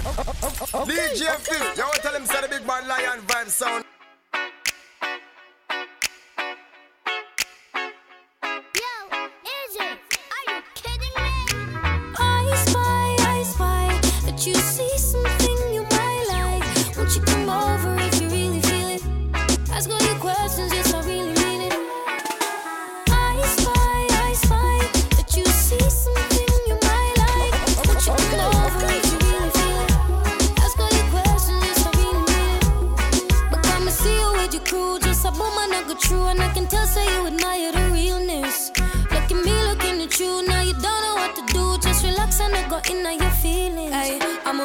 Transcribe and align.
DJ 0.00 1.28
Fif, 1.40 1.76
you 1.76 1.82
want 1.84 1.94
tell 1.96 2.14
him 2.14 2.26
say 2.26 2.40
the 2.40 2.48
big 2.48 2.66
man 2.66 2.88
lion 2.88 3.20
vibe 3.26 3.48
sound. 3.48 3.84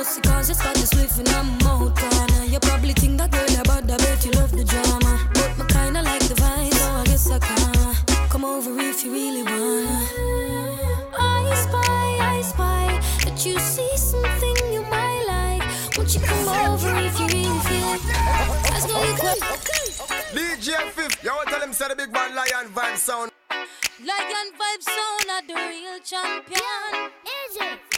pussy 0.05 0.22
cause 0.22 0.50
it's 0.50 0.62
got 0.62 0.76
the 0.76 0.86
swift 0.86 1.20
in 1.20 1.26
my 1.34 1.41
mouth 1.64 1.94
corner. 1.95 2.45
You 2.45 2.59
probably 2.59 2.94
think 2.94 3.18
that 3.18 3.32
girl 3.32 3.62
about 3.62 3.88
that 3.88 4.00
bet 4.00 4.26
you 4.26 4.31
love 4.31 4.52
the 4.52 4.64
drama. 4.64 5.14
But 5.34 5.58
me 5.58 5.66
kinda 5.68 6.02
like 6.02 6.23
the 6.30 6.36
vibe 6.36 6.73
so 6.73 6.88
I 7.02 7.04
guess 7.05 7.31
I 7.31 7.40
can 7.40 8.30
Come 8.30 8.45
over 8.45 8.72
if 8.80 9.04
you 9.04 9.12
really 9.12 9.44
wanna. 9.44 9.98
I 11.18 11.55
spy, 11.66 12.08
I 12.34 12.41
spy 12.41 12.88
That 13.23 13.45
you 13.45 13.58
see 13.59 13.98
something 13.98 14.55
you 14.73 14.84
might 14.94 15.23
like. 15.34 15.64
Won't 15.98 16.14
you 16.14 16.22
come 16.22 16.48
over 16.50 16.92
if 17.08 17.20
you 17.20 17.28
really 17.36 17.59
feel 17.67 17.94
it? 17.95 18.02
Let's 18.72 18.86
go 18.86 19.03
you 19.03 19.16
DJ 20.36 20.67
Fif, 20.95 21.23
y'all 21.23 21.45
tell 21.45 21.62
him 21.62 21.73
say 21.73 21.88
the 21.88 21.95
big 21.95 22.12
bad 22.12 22.36
lion 22.36 22.67
vibe 22.73 22.97
sound. 22.97 23.31
Lion 24.09 24.47
vibe 24.59 24.84
sound, 24.95 25.22
not 25.28 25.44
the 25.47 25.56
real 25.56 25.97
champion. 26.03 27.12
Is 27.25 27.56
it? 27.62 27.94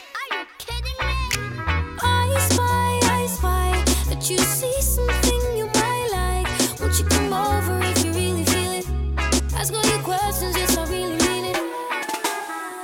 you 4.30 4.38
see 4.38 4.82
something 4.82 5.56
you 5.56 5.66
might 5.74 6.08
like? 6.12 6.80
Won't 6.80 6.98
you 6.98 7.04
come 7.06 7.32
over 7.32 7.80
if 7.82 8.04
you 8.04 8.12
really 8.12 8.44
feel 8.44 8.72
it? 8.72 8.86
Ask 9.54 9.72
all 9.72 9.86
your 9.88 10.00
questions, 10.00 10.54
yes, 10.54 10.76
I 10.76 10.84
really 10.84 11.16
mean 11.16 11.44
it. 11.46 11.56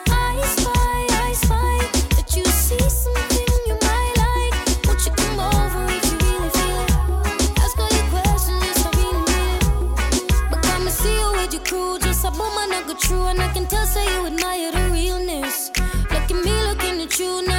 I 0.08 0.40
spy, 0.56 1.06
I 1.26 1.32
spy 1.34 1.76
that 2.16 2.34
you 2.34 2.44
see 2.46 2.78
something 2.78 3.50
you 3.66 3.76
might 3.82 4.14
like. 4.24 4.86
Won't 4.86 5.04
you 5.04 5.12
come 5.12 5.40
over 5.40 5.84
if 5.92 6.04
you 6.10 6.16
really 6.24 6.50
feel 6.56 6.78
it? 6.84 7.58
Ask 7.60 7.78
all 7.78 7.92
your 7.92 8.08
questions, 8.08 8.62
yes, 8.64 8.86
I 8.86 8.90
really 8.96 9.24
mean 9.28 9.58
it. 9.58 10.50
But 10.50 10.62
come 10.62 10.82
and 10.82 10.90
see 10.90 11.12
you 11.12 11.32
with 11.32 11.52
your 11.52 11.64
crew, 11.64 11.98
just 11.98 12.24
a 12.24 12.30
woman, 12.30 12.70
go 12.86 12.94
true, 12.94 13.26
and 13.26 13.40
I 13.42 13.52
can 13.52 13.66
tell, 13.66 13.84
say 13.84 14.04
you 14.14 14.26
admire 14.26 14.72
the 14.72 14.88
realness. 14.90 15.70
Look 16.10 16.30
at 16.30 16.44
me, 16.44 16.52
looking 16.68 17.02
at 17.02 17.18
you 17.18 17.46
now 17.46 17.53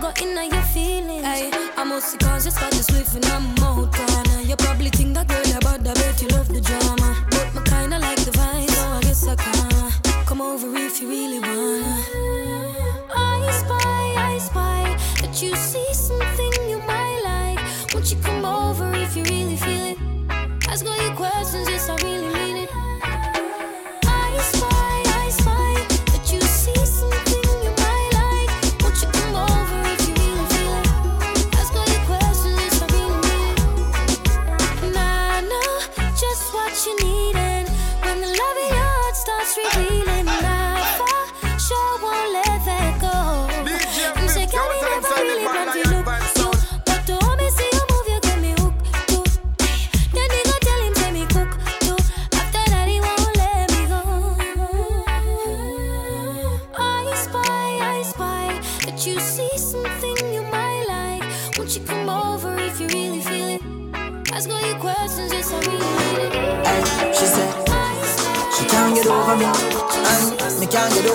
got 0.00 0.20
in 0.20 0.36
your 0.52 0.62
feelings. 0.62 1.24
Ay, 1.24 1.50
I'm 1.76 1.88
mostly 1.88 2.18
conscious 2.18 2.56
about 2.56 2.70
the 2.72 2.82
swift 2.82 3.14
and 3.14 3.24
I'm 3.26 3.50
out 3.64 3.92
corner. 3.92 4.40
You 4.42 4.56
probably 4.56 4.90
think 4.90 5.14
that 5.14 5.28
girl 5.28 5.56
about 5.56 5.84
the 5.84 5.92
bet 5.94 6.22
you 6.22 6.28
love 6.28 6.48
the 6.48 6.60
drama. 6.60 7.26
But 7.30 7.54
me 7.54 7.60
kinda 7.64 7.98
like 7.98 8.20
the 8.24 8.30
vibe, 8.32 8.70
so 8.70 8.86
I 8.98 9.00
guess 9.02 9.26
I 9.26 9.36
can. 9.36 10.26
Come 10.26 10.40
over 10.40 10.68
if 10.76 11.00
you 11.00 11.08
really 11.08 11.40
wanna. 11.40 12.05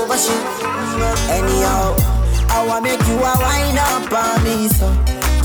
over 0.02 0.18
shit. 0.18 0.42
Anyhow, 1.30 1.94
I 2.50 2.66
wanna 2.68 2.82
make 2.82 3.02
you 3.08 3.18
a 3.22 3.34
wine 3.38 3.78
up 3.78 4.12
on 4.12 4.44
me, 4.44 4.68
so 4.68 4.90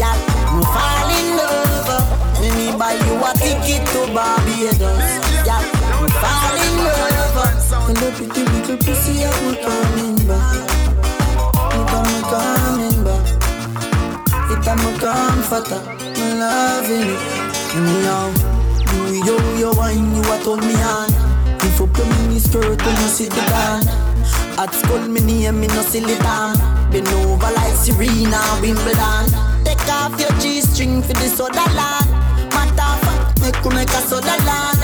yeah, 0.00 0.16
you 0.52 0.64
fall 0.64 1.10
in 1.12 1.36
love. 1.36 2.04
Let 2.40 2.52
me 2.56 2.72
buy 2.78 2.94
you 2.96 3.14
a 3.20 3.30
ticket 3.36 3.84
to 3.92 4.00
Barbados. 4.16 5.04
Yeah, 5.44 5.60
you 6.00 6.08
fall 6.08 6.56
in 6.56 6.74
love. 6.88 7.36
And 7.88 7.96
the 7.96 8.08
pretty 8.16 8.42
little 8.44 8.78
pussy, 8.78 9.24
I 9.24 9.30
will 9.44 9.56
coming 9.60 10.16
back. 10.26 10.68
I'm 11.72 11.84
coming 12.32 13.04
back. 13.04 13.24
It 14.50 14.68
I'm 14.68 14.80
a 14.80 14.98
comforter. 14.98 15.80
I'm 15.84 16.38
loving 16.40 17.12
it. 17.12 17.20
Anyhow, 17.76 18.32
you 19.04 19.20
yo, 19.22 19.36
yo, 19.58 19.72
wine, 19.74 20.14
you 20.14 20.22
a 20.22 20.36
turn 20.42 20.60
me 20.60 20.74
on. 20.82 21.10
If 21.60 21.78
you 21.78 21.86
put 21.86 22.06
me 22.06 22.34
in 22.34 22.40
skirt, 22.40 22.80
when 22.82 22.96
you 22.96 23.08
see 23.08 23.26
the 23.26 23.42
band. 23.52 24.05
At 24.58 24.72
school, 24.72 25.06
me 25.06 25.20
name 25.20 25.60
me 25.60 25.66
no 25.66 25.82
silly 25.82 26.16
palm. 26.16 26.56
Been 26.90 27.06
over 27.08 27.50
like 27.52 27.76
Serena 27.76 28.40
Wimbledon. 28.62 29.28
Take 29.64 29.86
off 29.92 30.18
your 30.18 30.32
G-string 30.40 31.02
for 31.02 31.12
the 31.12 31.28
soda 31.28 31.66
land. 31.76 32.08
Matter 32.56 32.88
of 32.88 33.00
fact, 33.04 33.40
make 33.42 33.62
you 33.62 33.70
make 33.70 33.90
a 33.90 34.00
soda 34.08 34.36
land. 34.48 34.80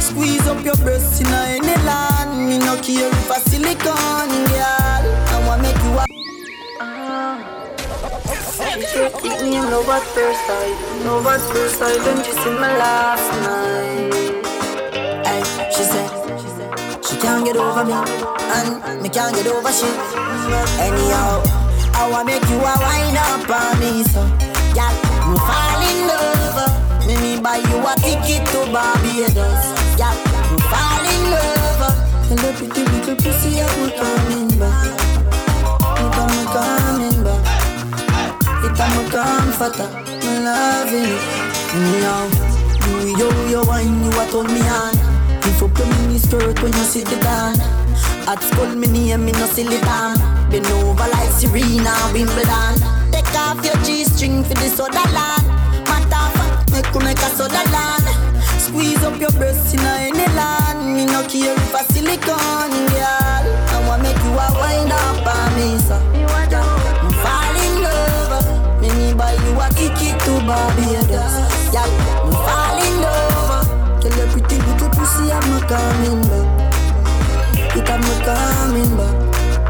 Squeeze 0.00 0.46
up 0.48 0.64
your 0.64 0.76
breasts 0.76 1.20
in 1.20 1.26
any 1.26 1.76
land. 1.84 2.48
Me 2.48 2.58
no 2.58 2.76
care 2.80 3.10
if 3.12 3.30
a 3.30 3.40
silicone 3.48 4.46
girl. 4.48 5.04
I 5.28 5.44
want 5.46 5.60
make 5.62 5.76
you 5.84 5.98
a. 6.00 6.04
Hit 9.20 9.42
me 9.42 9.60
love 9.60 9.88
at 9.90 10.02
first 10.14 10.40
sight, 10.46 10.76
love 11.04 11.26
at 11.26 11.40
first 11.52 11.78
sight, 11.78 12.00
and 12.08 12.26
you 12.26 12.32
see 12.32 12.54
my 12.58 12.76
last 12.78 13.30
night. 13.44 14.46
Ay, 15.26 15.70
she 15.70 15.82
said 15.82 16.19
can't 17.20 17.44
get 17.44 17.56
over 17.56 17.84
me, 17.84 17.92
and 17.92 19.02
me 19.02 19.08
can't 19.08 19.34
get 19.36 19.46
over 19.46 19.70
shit. 19.70 19.92
Anyhow, 20.80 21.42
I 21.92 22.08
wanna 22.10 22.24
make 22.24 22.44
you 22.48 22.56
a 22.56 22.74
wind 22.80 23.16
up 23.16 23.44
on 23.44 23.78
me, 23.78 24.02
so 24.04 24.24
yeah, 24.72 24.88
me 25.28 25.36
fall 25.36 25.82
in 25.84 26.08
love. 26.08 27.06
Me 27.06 27.14
me 27.20 27.40
buy 27.40 27.58
you 27.58 27.76
a 27.84 27.92
ticket 28.00 28.40
to 28.52 28.60
Barbados, 28.72 29.64
yeah, 30.00 30.16
me 30.48 30.58
fall 30.72 31.04
in 31.12 31.22
love. 31.28 31.92
And 32.30 32.38
the 32.38 32.52
pretty 32.56 32.82
little 32.88 33.16
pussy, 33.16 33.60
I 33.60 33.68
will 33.76 33.92
coming 34.00 34.48
back. 34.58 34.96
It 36.00 36.16
I'm 36.16 36.34
coming 36.56 37.20
back. 37.22 37.44
It 38.64 38.80
I'm 38.80 38.96
a 38.96 39.10
comforter, 39.12 39.88
I'm 39.92 40.44
loving. 40.44 41.04
Eh. 41.04 41.76
Anyhow, 41.76 42.24
you 42.86 43.16
yo 43.18 43.28
yo 43.50 43.64
wine, 43.64 44.04
you 44.04 44.10
a 44.10 44.24
turn 44.30 44.46
me 44.54 44.62
on. 44.68 45.09
Lift 45.44 45.62
up 45.62 45.78
your 45.78 45.86
mini 45.88 46.18
skirt 46.18 46.62
when 46.62 46.72
you 46.72 46.84
sit 46.84 47.10
it 47.10 47.22
down. 47.22 47.54
At 48.28 48.42
school, 48.42 48.74
me 48.74 48.86
name 48.86 49.24
me 49.24 49.32
no 49.32 49.46
silly 49.46 49.80
town. 49.80 50.16
Been 50.50 50.66
over 50.66 51.08
like 51.08 51.30
Serena 51.30 51.94
Wimbledon. 52.12 52.74
Take 53.10 53.34
off 53.34 53.64
your 53.64 53.76
G-string 53.84 54.44
for 54.44 54.54
the 54.54 54.68
soda 54.68 55.04
land. 55.16 55.46
Matter 55.88 56.26
fact, 56.36 56.72
make 56.72 56.94
you 56.94 57.00
make 57.00 57.18
a 57.18 57.30
soda 57.36 57.62
land. 57.72 58.04
Squeeze 58.60 59.02
up 59.02 59.18
your 59.20 59.32
breasts 59.32 59.74
in 59.74 59.80
any 59.80 60.26
land. 60.36 60.94
Me 60.94 61.06
no 61.06 61.22
care 61.26 61.54
if 61.54 61.74
a 61.74 61.82
silicone 61.92 62.76
girl. 62.92 63.44
I 63.72 63.84
want 63.88 64.02
to 64.02 64.08
make 64.08 64.22
you 64.22 64.32
a 64.36 64.48
wind 64.60 64.92
up 64.92 65.26
on 65.26 65.48
me, 65.56 65.78
so. 65.78 65.96
I'm 65.96 67.12
falling 67.24 67.64
in 67.66 67.82
love. 67.82 68.80
Me 68.80 69.14
buy 69.14 69.32
you 69.32 69.60
a 69.60 69.68
ticket 69.74 70.20
to 70.20 70.32
Barbados, 70.46 71.72
yeah. 71.72 72.19
coming 75.70 76.20
back. 76.26 76.50
It 77.78 77.86
a 77.86 77.94
me 78.02 78.14
coming 78.26 78.90
back. 78.98 79.16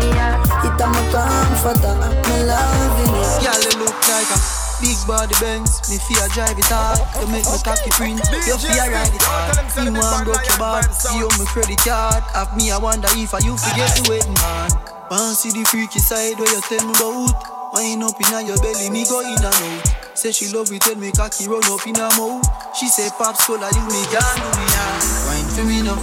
Yeah. 0.01 0.65
It 0.65 0.81
a 0.81 0.87
me 0.89 1.03
comforter. 1.13 1.95
Me 2.25 2.37
loving 2.49 3.13
it. 3.21 3.45
Girl, 3.45 3.61
you 3.61 3.85
look 3.85 4.01
like 4.09 4.33
a 4.33 4.39
Big 4.81 4.97
body 5.07 5.37
Benz. 5.45 5.77
me 5.93 6.01
fear 6.09 6.25
drive 6.33 6.57
it 6.57 6.65
hard. 6.73 7.05
You 7.21 7.29
make 7.29 7.45
me 7.45 7.59
cocky 7.61 7.93
print, 7.93 8.25
you 8.49 8.57
fear 8.57 8.89
ride 8.89 9.13
it 9.13 9.21
hard. 9.29 9.61
Me 9.77 9.93
want 9.93 10.25
broke 10.25 10.41
your 10.41 10.57
back, 10.57 10.89
see 10.89 11.21
you 11.21 11.29
me 11.37 11.45
credit 11.53 11.77
card. 11.85 12.25
Have 12.33 12.57
me, 12.57 12.73
I 12.73 12.79
wonder 12.81 13.09
if 13.21 13.37
I 13.37 13.45
you 13.45 13.61
forget 13.61 13.93
to 14.01 14.09
waiting 14.09 14.33
mark. 14.41 15.13
Want 15.13 15.37
see 15.37 15.53
the 15.53 15.69
freaky 15.69 16.01
side 16.01 16.41
where 16.41 16.49
you 16.49 16.65
tell 16.65 16.81
me 16.81 16.97
about? 16.97 17.77
Wine 17.77 18.03
up 18.03 18.17
inna 18.25 18.41
your 18.41 18.57
belly, 18.65 18.89
me 18.89 19.05
go 19.05 19.21
in 19.21 19.37
and 19.37 19.53
out. 19.53 20.17
Say 20.17 20.33
she 20.33 20.49
love 20.49 20.73
it 20.73 20.81
when 20.89 20.99
me 20.99 21.13
cocky 21.13 21.45
run 21.45 21.61
up 21.69 21.85
inna 21.85 22.09
her 22.09 22.17
mouth. 22.17 22.49
She 22.73 22.89
say 22.89 23.13
pop 23.21 23.37
so 23.37 23.61
you 23.61 23.85
me 23.85 24.01
can't 24.09 24.41
do 24.41 24.49
me 24.57 24.65
now. 24.65 25.20
For 25.61 25.67
me 25.67 25.83
now, 25.83 25.95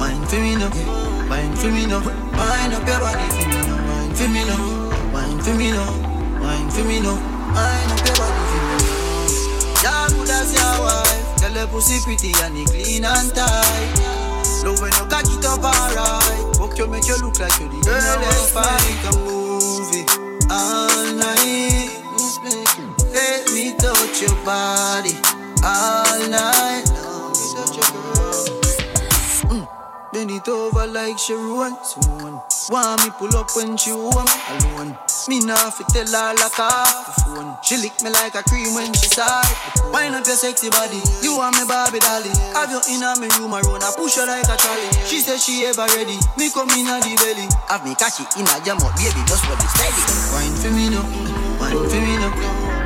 wine 0.00 0.26
for 0.26 0.34
me 0.40 0.56
now, 0.56 0.68
wine 1.30 1.54
for 1.54 1.70
me 1.70 1.86
now. 1.86 2.02
Wine 2.02 2.74
up 2.74 2.88
your 2.88 2.98
body 2.98 3.22
for 3.30 3.46
me 3.46 3.54
now, 3.62 3.78
wine 3.86 4.10
for 4.10 4.26
me 4.26 4.42
now, 4.42 5.12
wine 5.14 5.38
for 5.38 5.54
me 5.54 5.70
now, 5.70 6.42
wine 6.42 6.70
for 6.70 6.82
me 6.82 6.98
now. 6.98 7.14
Wine 7.54 7.90
up 7.94 8.02
your 8.02 8.16
body 8.18 8.42
for 8.50 8.58
me 8.66 8.74
now. 8.82 9.78
Yeah, 9.84 10.08
good 10.10 10.28
as 10.28 10.50
your 10.58 10.74
wife. 10.82 11.36
Tell 11.38 11.54
her 11.54 11.66
pussy 11.68 12.02
pretty 12.02 12.32
and 12.42 12.58
it 12.58 12.66
clean 12.66 13.04
and 13.04 13.30
tight. 13.30 13.94
Love 14.66 14.80
when 14.82 14.90
you 14.90 15.06
cock 15.06 15.22
it 15.22 15.44
up 15.46 15.62
alright. 15.62 16.56
Fuck 16.58 16.76
you 16.76 16.88
make 16.88 17.06
you 17.06 17.14
look 17.22 17.38
like 17.38 17.54
you 17.60 17.68
the 17.70 17.78
girl 17.86 18.18
that's 18.26 18.50
fine. 18.50 18.66
Like 18.66 19.06
a 19.06 19.18
movie 19.22 20.02
all 20.50 21.14
night. 21.14 21.94
Let 23.14 23.54
me 23.54 23.70
touch 23.78 24.20
your 24.20 24.34
body 24.42 25.14
all 25.62 26.28
night. 26.28 27.05
Bend 30.16 30.30
it 30.30 30.48
over 30.48 30.86
like 30.88 31.18
Sharon. 31.20 31.76
Someone 31.84 32.40
want 32.72 33.04
me 33.04 33.12
pull 33.20 33.36
up 33.36 33.52
when 33.52 33.76
she 33.76 33.92
home 33.92 34.16
alone. 34.16 34.96
Me 35.28 35.44
nah 35.44 35.68
fi 35.68 35.84
tell 35.92 36.08
her 36.08 36.32
like 36.40 36.56
off 36.56 37.04
the 37.04 37.12
phone. 37.20 37.52
She 37.60 37.76
lick 37.76 37.92
me 38.00 38.08
like 38.08 38.32
a 38.32 38.40
cream 38.48 38.72
when 38.72 38.96
she 38.96 39.12
side. 39.12 39.44
Wind 39.92 40.16
up 40.16 40.24
your 40.24 40.40
sexy 40.40 40.72
body, 40.72 41.04
you 41.20 41.36
want 41.36 41.60
me 41.60 41.68
Barbie 41.68 42.00
dolly. 42.00 42.32
Have 42.56 42.72
you 42.72 42.80
in 42.88 43.04
a 43.04 43.12
me 43.20 43.28
room 43.36 43.52
around, 43.60 43.84
I 43.84 43.92
push 43.92 44.16
her 44.16 44.24
like 44.24 44.48
a 44.48 44.56
trolley. 44.56 44.88
She 45.04 45.20
said 45.20 45.36
she 45.36 45.68
ever 45.68 45.84
ready, 45.92 46.16
me 46.40 46.48
come 46.48 46.72
in 46.72 46.88
a 46.88 46.96
the 46.96 47.12
belly. 47.20 47.44
Have 47.68 47.84
me 47.84 47.92
catch 48.00 48.16
it 48.16 48.32
in 48.40 48.48
a 48.48 48.56
jam 48.64 48.80
up, 48.80 48.96
baby, 48.96 49.20
just 49.28 49.44
hold 49.44 49.60
it 49.60 49.68
steady. 49.68 50.00
Wine 50.32 50.56
for 50.56 50.72
me 50.72 50.88
now, 50.96 51.04
wine 51.60 51.76
for 51.92 52.00
me 52.00 52.16
now, 52.16 52.32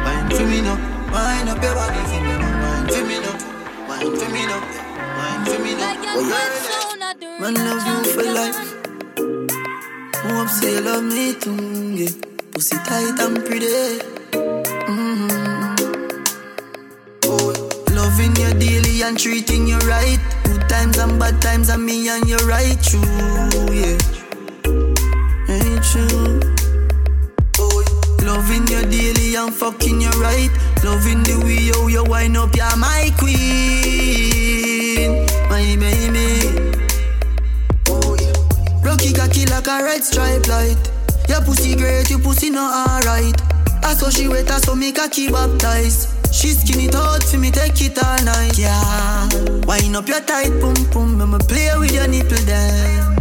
wine 0.03 0.31
for 0.35 0.47
me 0.50 0.59
now. 0.67 0.75
Wine 1.15 1.47
up 1.47 1.62
your 1.62 1.79
body 1.79 2.03
for 2.11 2.27
me 2.27 2.35
now, 2.43 2.59
wine 2.67 2.91
for 2.91 3.03
me 3.06 3.23
now, 3.23 3.87
wine 3.87 4.19
for 4.19 4.29
me 4.35 4.43
now, 4.50 4.59
wine 5.15 5.47
for 5.47 5.59
me 5.62 5.73
now. 5.79 5.94
Oh, 6.11 6.27
yeah. 6.27 7.00
Man 7.20 7.52
love 7.55 7.87
you 7.87 8.02
for 8.12 8.22
life. 8.32 8.56
Hope 10.25 10.49
say 10.49 10.81
love 10.81 11.05
me 11.05 11.34
too, 11.34 11.93
yeah. 11.93 12.08
Pussy 12.52 12.76
tight 12.78 13.20
and 13.20 13.44
pretty. 13.44 14.00
Mm-hmm. 14.88 15.75
Oh, 17.26 17.52
loving 17.93 18.34
you 18.37 18.55
daily 18.55 19.02
and 19.02 19.19
treating 19.19 19.69
you 19.69 19.76
right. 19.81 20.19
Good 20.44 20.67
times 20.70 20.96
and 20.96 21.19
bad 21.19 21.43
times 21.43 21.69
and 21.69 21.84
me 21.84 22.08
and 22.08 22.26
you 22.26 22.38
right 22.49 22.82
true, 22.82 23.02
yeah. 23.69 23.99
Ain't 25.46 25.84
true. 25.84 26.40
Oh, 27.58 27.84
loving 28.22 28.67
you 28.69 28.81
daily 28.88 29.34
and 29.34 29.52
fucking 29.52 30.00
you 30.00 30.08
right. 30.12 30.50
Loving 30.82 31.22
the 31.25 31.38
way 31.44 31.58
you, 31.69 31.88
you 31.90 32.02
wind 32.02 32.38
up, 32.38 32.56
you're 32.56 32.76
my 32.78 33.11
queen, 33.19 35.26
my 35.50 35.76
baby. 35.76 36.40
Like 39.61 39.81
a 39.81 39.85
red 39.85 40.03
stripe 40.03 40.47
light. 40.49 40.79
Your 41.29 41.43
pussy 41.43 41.77
great, 41.77 42.09
your 42.09 42.21
pussy 42.21 42.51
not 42.51 42.89
alright. 42.89 43.39
I 43.85 43.95
saw 43.95 44.09
she 44.09 44.29
wet, 44.29 44.51
I 44.51 44.59
saw 44.59 44.75
me 44.75 44.93
cocky 44.93 45.29
baptized. 45.31 46.09
She 46.35 46.49
skinny 46.49 46.87
it 46.87 46.95
out 46.95 47.23
for 47.25 47.37
me, 47.37 47.51
take 47.51 47.81
it 47.83 47.99
all 48.03 48.25
night. 48.25 48.57
Yeah, 48.57 49.29
wind 49.67 49.97
up 49.97 50.09
your 50.09 50.21
tight 50.21 50.53
pum 50.61 50.75
pum, 50.91 51.21
I'ma 51.21 51.39
play 51.39 51.71
with 51.79 51.93
your 51.93 52.09
nipple 52.09 52.39
then. 52.47 53.17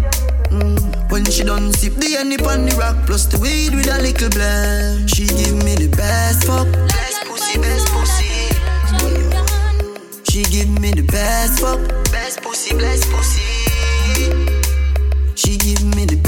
Mm. 0.49 1.11
When 1.11 1.25
she 1.25 1.43
done 1.43 1.73
sip 1.73 1.95
the 1.95 2.15
honey 2.15 2.37
on 2.37 2.65
the 2.65 2.75
rock, 2.77 3.05
plus 3.05 3.25
the 3.25 3.37
weed 3.39 3.75
with 3.75 3.89
a 3.89 4.01
little 4.01 4.29
blend. 4.29 5.09
She 5.09 5.25
give 5.25 5.55
me 5.65 5.75
the 5.75 5.87
best 5.95 6.45
fuck. 6.45 6.71
Best 6.87 7.25
pussy, 7.25 7.59
best 7.59 7.87
pussy. 7.91 8.49
She 10.31 10.43
give 10.43 10.69
me 10.79 10.91
the 10.91 11.03
best 11.03 11.59
fuck. 11.59 11.79
Best 12.11 12.41
pussy, 12.41 12.77
best 12.77 13.09
pussy. 13.09 14.48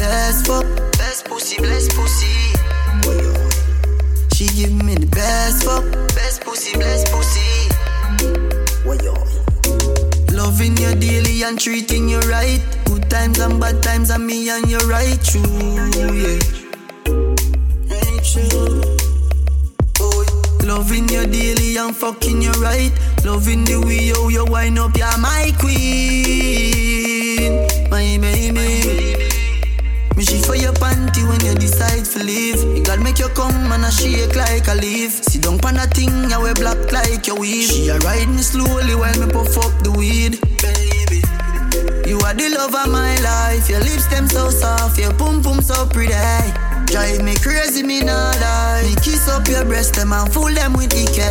Best 0.02 0.48
fuck. 0.48 0.66
Best 0.98 1.26
pussy, 1.26 1.58
best 1.62 1.92
pussy. 1.96 2.34
She 4.34 4.48
give 4.58 4.74
me 4.84 4.96
the 4.96 5.08
best 5.08 5.64
fuck. 5.64 5.86
Best 6.16 6.42
pussy, 6.42 6.78
best 6.78 7.12
pussy. 7.12 7.70
Loving 10.34 10.76
you 10.78 10.96
daily 10.96 11.44
and 11.44 11.60
treating 11.60 12.10
you 12.10 12.20
right. 12.22 12.62
Good 12.86 13.10
times 13.10 13.40
and 13.40 13.60
bad 13.60 13.84
times 13.84 14.10
and 14.10 14.26
me 14.26 14.50
and 14.50 14.68
you 14.70 14.80
right 14.90 15.20
true, 15.24 15.42
yeah. 16.02 16.40
Oh, 20.00 20.26
Loving 20.64 21.08
you 21.10 21.28
daily 21.28 21.78
and 21.78 21.96
fucking 21.96 22.42
you 22.42 22.52
right. 22.54 22.92
Loving 23.24 23.64
the 23.66 23.80
way 23.86 24.06
you, 24.06 24.30
you 24.30 24.46
wind 24.46 24.80
up, 24.80 24.98
you're 24.98 25.18
my 25.20 25.54
queen, 25.60 26.21
leave. 32.92 33.00
You 33.00 33.04
make 33.04 33.20
you 33.20 33.30
come 33.30 33.72
and 33.72 33.86
I 33.86 33.90
shake 33.90 34.36
like 34.36 34.68
a 34.68 34.76
leaf. 34.76 35.24
Sit 35.24 35.44
down 35.44 35.60
pon 35.60 35.78
a 35.78 35.88
thing, 35.88 36.30
you 36.30 36.42
wear 36.42 36.54
black 36.54 36.92
like 36.92 37.28
your 37.28 37.40
weave. 37.40 37.70
She 37.70 37.90
a 37.90 37.98
ride 38.00 38.30
me 38.30 38.42
slowly 38.42 38.96
while 38.96 39.18
me 39.20 39.32
puff 39.32 39.58
up 39.58 39.84
the 39.84 39.92
weed. 39.92 40.40
Baby, 40.62 41.22
you 42.10 42.20
are 42.20 42.34
the 42.34 42.50
love 42.58 42.76
of 42.76 42.92
my 42.92 43.18
life. 43.22 43.70
Your 43.70 43.80
lips 43.80 44.08
them 44.08 44.28
so 44.28 44.50
soft, 44.50 45.00
your 45.00 45.14
pum 45.14 45.42
pum 45.42 45.62
so 45.62 45.86
pretty. 45.88 46.14
Drive 46.86 47.24
me 47.24 47.36
crazy, 47.36 47.84
me 47.84 48.02
not 48.02 48.40
lie. 48.42 48.84
Me 48.84 48.96
kiss 49.02 49.28
up 49.30 49.48
your 49.48 49.66
breast 49.66 49.96
them 49.96 50.12
and 50.14 50.32
fool 50.32 50.54
them 50.54 50.74
with 50.74 50.94
EK. 50.94 51.22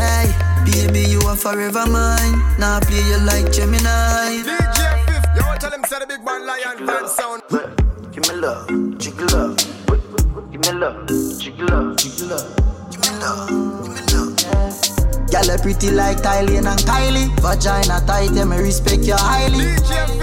Baby, 0.64 1.08
you 1.10 1.20
are 1.28 1.36
forever 1.36 1.86
mine. 1.86 2.42
Now 2.58 2.80
play 2.80 3.02
you 3.04 3.18
like 3.18 3.52
Gemini. 3.52 4.42
DJ 4.42 5.06
Fif, 5.06 5.24
yo, 5.36 5.56
tell 5.58 5.72
him 5.72 5.84
say 5.84 5.98
the 5.98 6.06
big 6.06 6.24
man 6.24 6.46
lion 6.46 6.78
vibe 6.78 7.08
sound. 7.08 7.42
Give 8.12 8.26
me 8.28 8.40
love, 8.40 8.98
jiggle 8.98 9.26
love. 9.28 9.79
Give 10.62 10.74
me 10.74 10.80
love, 10.80 11.08
jiggle 11.38 11.68
love, 11.68 11.96
jiggle 11.96 12.28
love. 12.28 12.56
Give 12.90 13.00
me 13.00 13.08
love, 13.18 13.48
give 13.48 13.94
me 13.94 14.00
love. 14.12 15.30
Y'all 15.32 15.58
pretty 15.58 15.90
like 15.90 16.18
Tylian 16.18 16.66
and 16.66 16.80
Kylie. 16.80 17.30
Vagina 17.40 18.04
tight, 18.06 18.32
yeah, 18.32 18.44
me 18.44 18.58
respect 18.58 19.04
you 19.04 19.14
highly. 19.16 19.72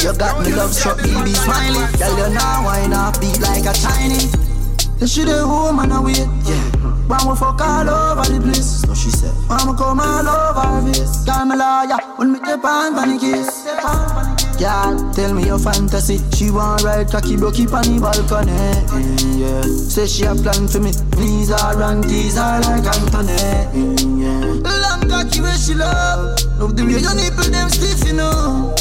You 0.04 0.14
got 0.18 0.46
me 0.46 0.54
love 0.54 0.74
struck, 0.74 0.98
baby 0.98 1.34
smiley. 1.34 1.86
Girl, 1.98 2.18
you 2.18 2.34
now 2.36 2.66
wine 2.66 2.94
up, 2.94 3.20
beat 3.20 3.40
like 3.40 3.66
a 3.66 3.74
Chinese. 3.74 4.36
You 5.00 5.08
should 5.08 5.28
have 5.28 5.48
home 5.48 5.80
and 5.80 5.94
away. 5.94 6.14
Yeah. 6.14 6.62
When 7.08 7.30
we 7.30 7.36
fuck 7.36 7.62
all 7.62 7.90
over 7.90 8.30
the 8.30 8.40
place. 8.42 8.82
So 8.82 8.94
she 8.94 9.10
said. 9.10 9.34
When 9.48 9.72
we 9.72 9.78
come 9.78 10.00
all 10.00 10.28
over 10.28 10.60
her 10.60 10.94
face. 10.94 11.26
Call 11.26 11.46
me 11.46 11.56
lawyer, 11.56 11.98
when 12.18 12.34
me 12.34 12.40
dip 12.40 12.64
on 12.64 12.94
funny 12.94 13.18
case. 13.18 13.66
Girl, 14.58 15.14
tell 15.14 15.34
me 15.34 15.46
your 15.46 15.60
fantasy. 15.60 16.18
She 16.36 16.50
want 16.50 16.84
ride 16.84 17.12
cocky 17.12 17.38
broke 17.38 17.60
on 17.60 17.86
the 17.86 18.00
balcony. 18.02 18.58
Yeah. 19.38 19.62
Say 19.62 20.08
she 20.08 20.26
a 20.26 20.34
plan 20.34 20.68
for 20.68 20.80
me. 20.80 20.92
Knees 21.18 21.52
are 21.52 21.80
and 21.82 22.04
tease 22.04 22.38
her 22.38 22.60
like 22.66 22.90
Anthony. 22.90 23.38
Yeah. 24.18 24.58
Long 24.66 25.08
cocky 25.08 25.42
where 25.42 25.56
she 25.56 25.76
love. 25.76 26.42
Love 26.58 26.76
the 26.76 26.86
way 26.86 26.98
your 26.98 27.14
nipple 27.14 27.46
them 27.52 27.70
stiff, 27.70 28.08
you 28.08 28.14
know. 28.14 28.74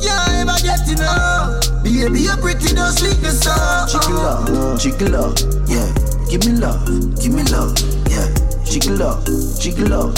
Yeah, 0.00 0.42
ever 0.42 0.54
get 0.62 0.86
enough. 0.86 1.82
Baby, 1.82 2.20
you're 2.20 2.36
pretty, 2.36 2.74
don't 2.74 2.92
sleep 2.92 3.18
sun. 3.26 3.88
Jiggle 3.88 4.14
love, 4.14 4.80
jiggle 4.80 5.10
love, 5.10 5.34
yeah. 5.66 5.86
Give 6.30 6.46
me 6.46 6.52
love, 6.62 6.86
give 7.18 7.34
me 7.34 7.42
love, 7.50 7.74
yeah. 8.06 8.30
Jiggle 8.64 8.96
love, 8.96 9.26
jiggle 9.58 9.88
love. 9.88 10.14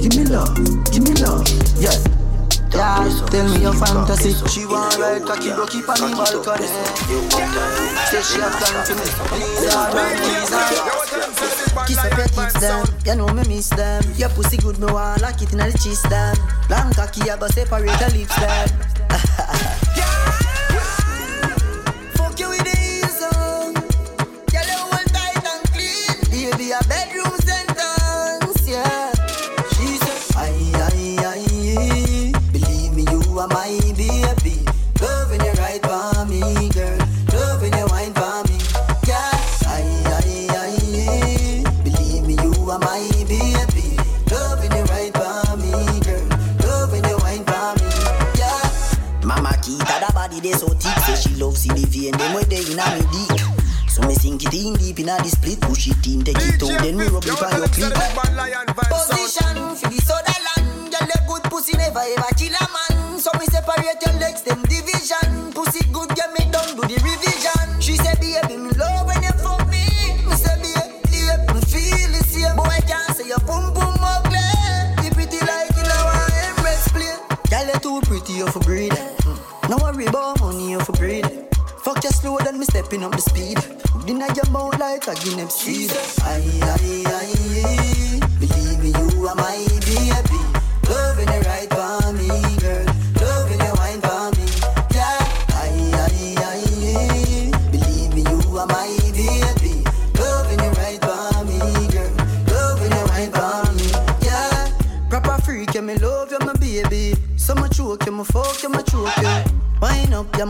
Give 0.00 0.16
me 0.16 0.24
love, 0.24 0.56
give 0.90 1.04
me 1.04 1.12
love, 1.20 1.46
yeah. 1.76 2.21
Yeah, 2.74 3.04
tell 3.30 3.46
me 3.52 3.60
your 3.60 3.74
fantasy. 3.74 4.32
She 4.48 4.64
want 4.66 4.96
ride 4.96 5.26
cocky 5.26 5.50
broke 5.52 5.74
up 5.74 5.88
on 5.90 6.10
the 6.10 6.16
balcony. 6.16 6.66
Say 8.08 8.22
she 8.24 8.40
a 8.40 8.48
plan 8.48 8.84
for 8.86 8.94
me. 8.96 9.04
Please 9.28 9.64
her, 9.68 9.76
ah, 9.76 9.92
please 10.16 10.48
her. 10.48 10.56
Ah. 10.56 11.84
Kiss 11.86 11.98
up 11.98 12.16
your 12.16 12.28
tips 12.28 12.54
them, 12.60 12.86
you 13.04 13.14
know 13.16 13.28
me 13.28 13.42
miss 13.48 13.68
them. 13.68 14.02
Your 14.16 14.30
pussy 14.30 14.56
good, 14.56 14.78
me 14.78 14.86
want 14.86 15.20
lock 15.20 15.42
it 15.42 15.52
in 15.52 15.58
the 15.58 15.70
chest 15.72 16.08
them. 16.08 16.34
Long 16.70 16.92
cocky, 16.94 17.28
I 17.30 17.36
go 17.36 17.46
separate 17.48 17.98
the 17.98 18.08
lips 18.16 18.36
them. 18.40 18.68
Fuck 22.16 22.40
you 22.40 22.48
with 22.48 22.64
the 22.64 22.76
ease 22.80 23.22
on. 23.36 23.74
Girl, 24.48 24.64
you 24.64 24.80
hold 24.80 25.06
tight 25.12 25.44
and 25.44 25.62
clean. 25.72 26.16
Baby, 26.30 26.72
a 26.72 26.80
bedroom 26.88 27.21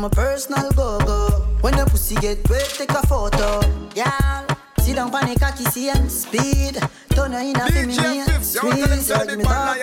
You're 0.03 0.11
my 0.11 0.17
personal 0.17 0.69
go-go. 0.73 1.47
When 1.61 1.77
the 1.77 1.85
pussy 1.85 2.17
get 2.17 2.51
wet, 2.51 2.69
take 2.77 2.91
a 2.91 3.07
photo. 3.07 3.61
Yeah, 3.95 4.45
sit 4.81 4.97
down 4.97 5.13
panic, 5.13 5.39
cocky, 5.39 5.63
see 5.67 5.91
and 5.91 6.11
speed. 6.11 6.77
Turn 7.11 7.31
her 7.31 7.39
in 7.39 7.55
a 7.55 7.71
feminine 7.71 8.43
Squeeze, 8.43 9.11
like 9.11 9.39
me 9.39 9.45
talk 9.45 9.79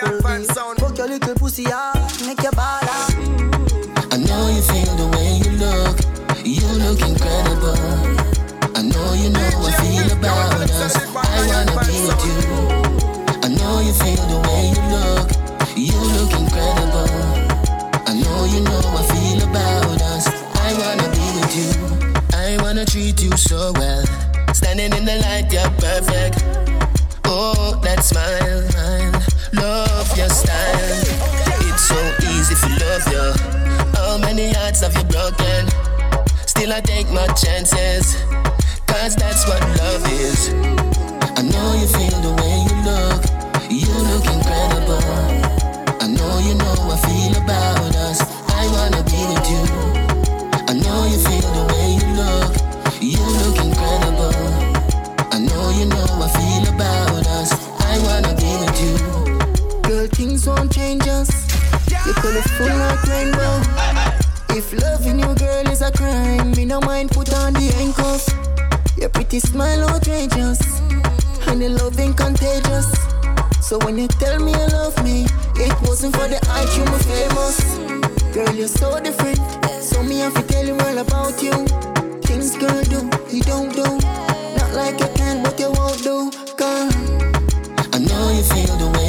your 30.16 30.28
style. 30.28 31.02
It's 31.68 31.84
so 31.88 31.98
easy 32.32 32.54
to 32.54 32.70
love 32.84 33.06
you. 33.12 33.26
How 33.94 34.18
many 34.18 34.52
hearts 34.52 34.80
have 34.80 34.94
you 34.96 35.04
broken? 35.04 35.68
Still, 36.46 36.72
I 36.72 36.80
take 36.80 37.10
my 37.10 37.26
chances. 37.28 38.16
Cause 38.86 39.14
that's 39.16 39.46
what 39.46 39.60
love 39.78 40.04
is. 40.12 40.50
I 41.38 41.42
know 41.42 41.68
you 41.80 41.86
feel 41.86 42.18
the 42.26 42.32
way 42.40 42.56
you 42.66 42.76
look. 42.88 43.20
You 43.70 43.92
look 44.10 44.26
incredible. 44.26 45.02
I 46.00 46.06
know 46.06 46.38
you 46.40 46.54
know 46.54 46.74
I 46.90 46.96
feel 47.06 47.42
about 47.42 47.94
us. 47.96 48.20
I 48.50 48.66
wanna 48.74 49.02
be 49.04 49.20
with 49.30 49.46
you. 49.52 49.64
I 50.68 50.72
know 50.74 51.04
you 51.06 51.18
feel 51.18 51.48
the 51.58 51.64
way 51.72 51.86
you 51.98 52.08
look. 52.20 52.52
You 53.00 53.24
look 53.44 53.69
things 60.40 60.58
won't 60.58 60.72
change 60.72 61.06
us. 61.06 61.30
You're 62.06 62.14
colorful 62.14 62.66
like 62.66 63.02
rainbow. 63.04 63.60
If 64.50 64.72
loving 64.72 65.18
you, 65.18 65.34
girl, 65.34 65.68
is 65.68 65.82
a 65.82 65.92
crime, 65.92 66.52
me 66.52 66.64
no 66.64 66.80
mind 66.80 67.10
put 67.10 67.32
on 67.34 67.52
the 67.52 67.72
handcuff. 67.76 68.26
Your 68.96 69.10
pretty 69.10 69.40
smile 69.40 69.88
outrageous, 69.88 70.80
and 71.48 71.60
your 71.60 71.70
loving 71.70 72.14
contagious. 72.14 72.90
So 73.60 73.78
when 73.84 73.98
you 73.98 74.08
tell 74.08 74.38
me 74.40 74.52
you 74.52 74.66
love 74.68 74.96
me, 75.04 75.26
it 75.56 75.74
wasn't 75.82 76.16
for 76.16 76.28
the 76.28 76.40
hype, 76.48 76.72
you 76.76 76.84
were 76.90 77.04
famous. 77.12 77.60
Girl, 78.34 78.54
you're 78.54 78.68
so 78.68 78.98
different. 79.00 79.40
So 79.82 80.02
me 80.02 80.18
have 80.20 80.34
to 80.34 80.42
tell 80.42 80.64
you 80.64 80.74
all 80.74 80.98
about 80.98 81.42
you. 81.42 81.52
Things 82.22 82.56
girl 82.56 82.82
do, 82.84 83.10
you 83.30 83.42
don't 83.42 83.72
do. 83.72 83.84
Not 84.56 84.72
like 84.72 84.98
you 85.00 85.08
can, 85.16 85.42
but 85.42 85.58
you 85.58 85.70
won't 85.72 86.02
do. 86.02 86.30
Girl. 86.56 86.88
I 87.92 87.98
know 87.98 88.30
you 88.30 88.42
feel 88.42 88.76
the 88.78 88.88
way 88.96 88.99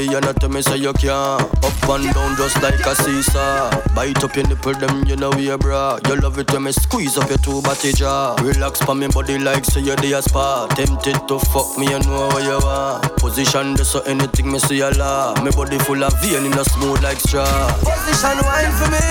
body, 0.00 0.12
you 0.12 0.20
not 0.20 0.36
tell 0.36 0.48
me 0.48 0.62
say 0.62 0.76
you 0.76 0.92
can't. 0.94 1.42
Up 1.64 1.88
and 1.88 2.14
down 2.14 2.36
just 2.36 2.62
like 2.62 2.80
a 2.86 2.94
seesaw. 2.94 3.70
Bite 3.94 4.22
up 4.22 4.34
your 4.34 4.46
nipple, 4.48 4.74
them 4.74 5.04
you 5.06 5.16
know 5.16 5.30
we 5.30 5.54
bra. 5.56 5.98
You 6.06 6.16
love 6.16 6.38
it 6.38 6.50
when 6.52 6.64
me 6.64 6.72
squeeze 6.72 7.16
up 7.18 7.28
your 7.28 7.38
two 7.38 7.62
body 7.62 7.92
jaw. 7.92 8.36
Relax 8.42 8.80
pa 8.80 8.94
me 8.94 9.08
body 9.08 9.38
like 9.38 9.64
say 9.64 9.80
you're 9.80 9.96
the 9.96 10.20
spa. 10.22 10.66
Tempted 10.68 11.28
to 11.28 11.38
fuck 11.38 11.78
me, 11.78 11.86
you 11.86 11.98
know 12.00 12.28
what 12.28 12.44
you 12.44 12.58
are. 12.66 13.00
Position 13.18 13.74
this 13.74 13.90
so 13.90 14.00
anything 14.00 14.50
me 14.50 14.58
see 14.58 14.80
a 14.80 14.90
law. 14.90 15.34
Me 15.42 15.50
body 15.50 15.78
full 15.78 16.02
of 16.02 16.12
vein 16.22 16.46
in 16.46 16.58
a 16.58 16.64
smooth 16.64 17.02
like 17.02 17.18
straw. 17.18 17.44
Position 17.80 18.38
wine 18.44 18.72
for 18.78 18.90
me. 18.90 19.06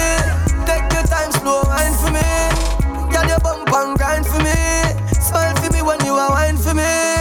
Take 0.66 0.92
your 0.94 1.04
time, 1.04 1.32
slow 1.32 1.62
wine 1.66 1.94
for 2.02 2.12
me. 2.12 2.30
Girl, 3.12 3.28
your 3.28 3.40
bump 3.40 3.70
and 3.74 3.98
grind 3.98 4.26
for 4.26 4.40
me. 4.40 4.58
Smile 5.20 5.56
for 5.56 5.72
me 5.74 5.82
when 5.82 6.04
you 6.06 6.14
are 6.14 6.30
wine 6.30 6.58
for 6.58 6.74
me. 6.74 7.19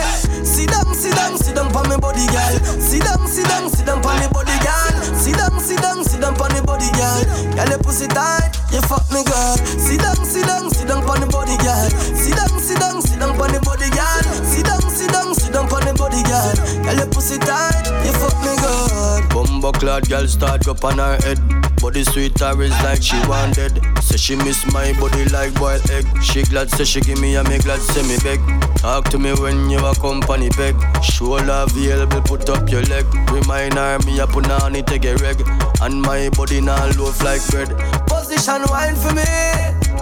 Down, 1.59 1.73
for 1.73 1.83
me 1.91 1.97
body, 1.99 2.25
girl. 2.31 2.55
Sit 2.79 3.03
down, 3.03 3.27
sit 3.27 3.45
down, 3.49 3.69
sit 3.69 3.85
down 3.85 4.01
for 4.01 4.15
me 4.15 4.29
body, 4.31 4.55
girl. 4.63 4.95
Sit 5.19 5.35
down, 5.35 5.59
sit 5.59 5.83
down, 5.83 6.05
sit 6.05 6.21
down 6.21 6.37
for 6.37 6.49
me 6.55 6.61
body, 6.63 6.87
girl. 6.95 7.25
Girl, 7.57 7.69
your 7.69 7.79
pussy 7.83 8.07
tight, 8.07 8.55
you 8.71 8.81
fuck 8.83 9.03
me, 9.11 9.25
girl. 9.25 9.57
Sit 9.67 9.99
down, 9.99 10.23
sit 10.23 10.47
down, 10.47 10.71
sit 10.71 10.87
down 10.87 11.03
for 11.03 11.19
me 11.19 11.27
body, 11.27 11.57
girl. 11.59 11.91
Sit 12.15 12.37
down, 12.37 12.61
sit 12.63 12.79
down, 12.79 13.03
sit 13.03 13.19
down 13.19 13.35
for 13.35 13.49
me 13.51 13.59
body, 13.59 13.91
girl. 13.91 14.23
Sit 14.47 14.67
down, 14.67 14.83
sit 14.83 15.11
down, 15.11 15.35
sit 15.35 15.53
down 15.53 15.67
for 15.67 15.83
me 15.83 15.91
body, 15.99 16.23
girl. 16.23 16.55
Girl, 16.87 16.95
your 16.95 17.11
pussy 17.11 17.39
tight, 17.39 17.91
you 18.07 18.13
fuck 18.13 18.39
me, 18.47 18.55
girl. 18.63 19.27
Bumbo 19.35 19.73
clad 19.73 20.09
girl 20.09 20.29
start 20.29 20.69
up 20.69 20.85
on 20.85 20.99
her 20.99 21.19
head. 21.27 21.68
Body 21.81 22.05
sweet 22.05 22.39
her 22.41 22.61
is 22.63 22.73
like 22.83 23.03
she 23.03 23.17
wanted. 23.29 23.81
Say 24.03 24.17
she 24.17 24.37
miss 24.37 24.65
my 24.73 24.93
body 25.01 25.25
like 25.27 25.55
boiled 25.55 25.89
egg. 25.91 26.07
She 26.23 26.43
glad 26.43 26.71
say 26.71 26.85
she 26.85 27.01
give 27.01 27.21
me 27.21 27.37
and 27.37 27.49
me 27.49 27.59
glad 27.59 27.81
say 27.81 28.03
me 28.03 28.17
beg. 28.23 28.41
Talk 28.79 29.09
to 29.11 29.19
me 29.19 29.33
when 29.35 29.71
you 29.71 29.79
a 29.79 29.95
company 29.95 30.51
beg. 30.51 30.75
Shoulder 31.03 31.67
available, 31.67 32.21
put 32.23 32.49
up 32.49 32.69
your 32.71 32.83
leg. 32.83 33.07
Remind 33.31 33.75
her 33.75 33.99
me 34.07 34.19
a 34.19 34.27
it 34.27 34.87
take 34.87 35.05
a 35.05 35.15
reg. 35.17 35.43
And 35.81 36.03
my 36.03 36.29
body 36.31 36.61
now 36.61 36.85
loaf 36.99 37.23
like 37.23 37.47
bread. 37.51 37.71
Position 38.07 38.63
wine 38.69 38.97
for 38.97 39.15
me. 39.15 39.25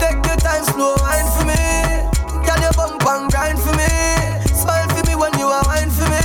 Take 0.01 0.25
your 0.25 0.37
time, 0.37 0.65
slow 0.65 0.95
wine 1.01 1.29
for 1.37 1.45
me. 1.45 2.07
Girl, 2.45 2.61
your 2.61 2.73
bump 2.73 3.05
and 3.07 3.31
grind 3.31 3.59
for 3.59 3.73
me. 3.73 3.89
Smile 4.53 4.89
for 4.89 5.05
me 5.07 5.15
when 5.15 5.33
you 5.39 5.47
are 5.47 5.65
wine 5.67 5.91
for 5.91 6.09
me. 6.09 6.21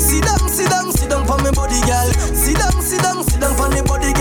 Sit 0.00 0.24
down, 0.24 0.48
sit 0.48 0.68
down, 0.70 0.92
sit 0.92 1.10
down 1.10 1.26
for 1.26 1.38
me 1.44 1.50
body, 1.52 1.80
girl. 1.84 2.08
Sit 2.34 2.56
down, 2.56 2.80
sit 2.80 3.00
down, 3.00 3.22
sit 3.24 3.40
down 3.40 3.54
for 3.56 3.68
me 3.68 3.82
body, 3.82 4.12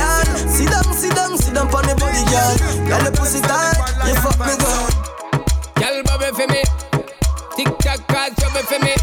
down, 1.55 1.69
sit 1.71 1.71
down 1.71 1.71
for 1.71 1.81
me 1.87 1.93
body, 1.95 2.23
girl. 2.29 2.87
Girl, 2.87 3.03
your 3.03 3.11
pussy 3.11 3.41
tight, 3.41 3.77
you 4.05 4.15
fuck 4.15 4.39
me, 4.39 4.55
girl. 4.59 4.89
Girl, 5.79 6.03
bubble 6.03 6.33
for 6.35 6.47
me. 6.47 6.61
Tick 7.55 7.71
tock, 7.79 7.99
call 8.07 8.29
trouble 8.35 8.65
for 8.67 8.79
me. 8.83 8.93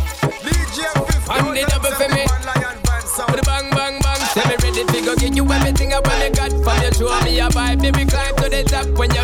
And 1.32 1.56
the 1.56 1.64
double 1.68 1.92
for 1.96 2.08
me. 2.12 2.24
With 3.28 3.36
the 3.36 3.42
bang, 3.44 3.70
bang, 3.70 4.00
bang. 4.00 4.20
Say 4.32 4.44
me 4.48 4.56
ready 4.62 4.84
to 4.84 5.00
go 5.04 5.16
give 5.16 5.36
you 5.36 5.44
everything 5.50 5.92
I 5.92 6.00
wanna 6.00 6.30
got 6.30 6.52
from 6.64 6.76
you. 6.82 6.92
Show 6.92 7.20
me 7.24 7.40
a 7.40 7.48
vibe, 7.48 7.80
baby, 7.80 8.04
climb 8.04 8.36
to 8.36 8.48
the 8.48 8.64
top. 8.64 8.86
When 8.98 9.10
you 9.14 9.22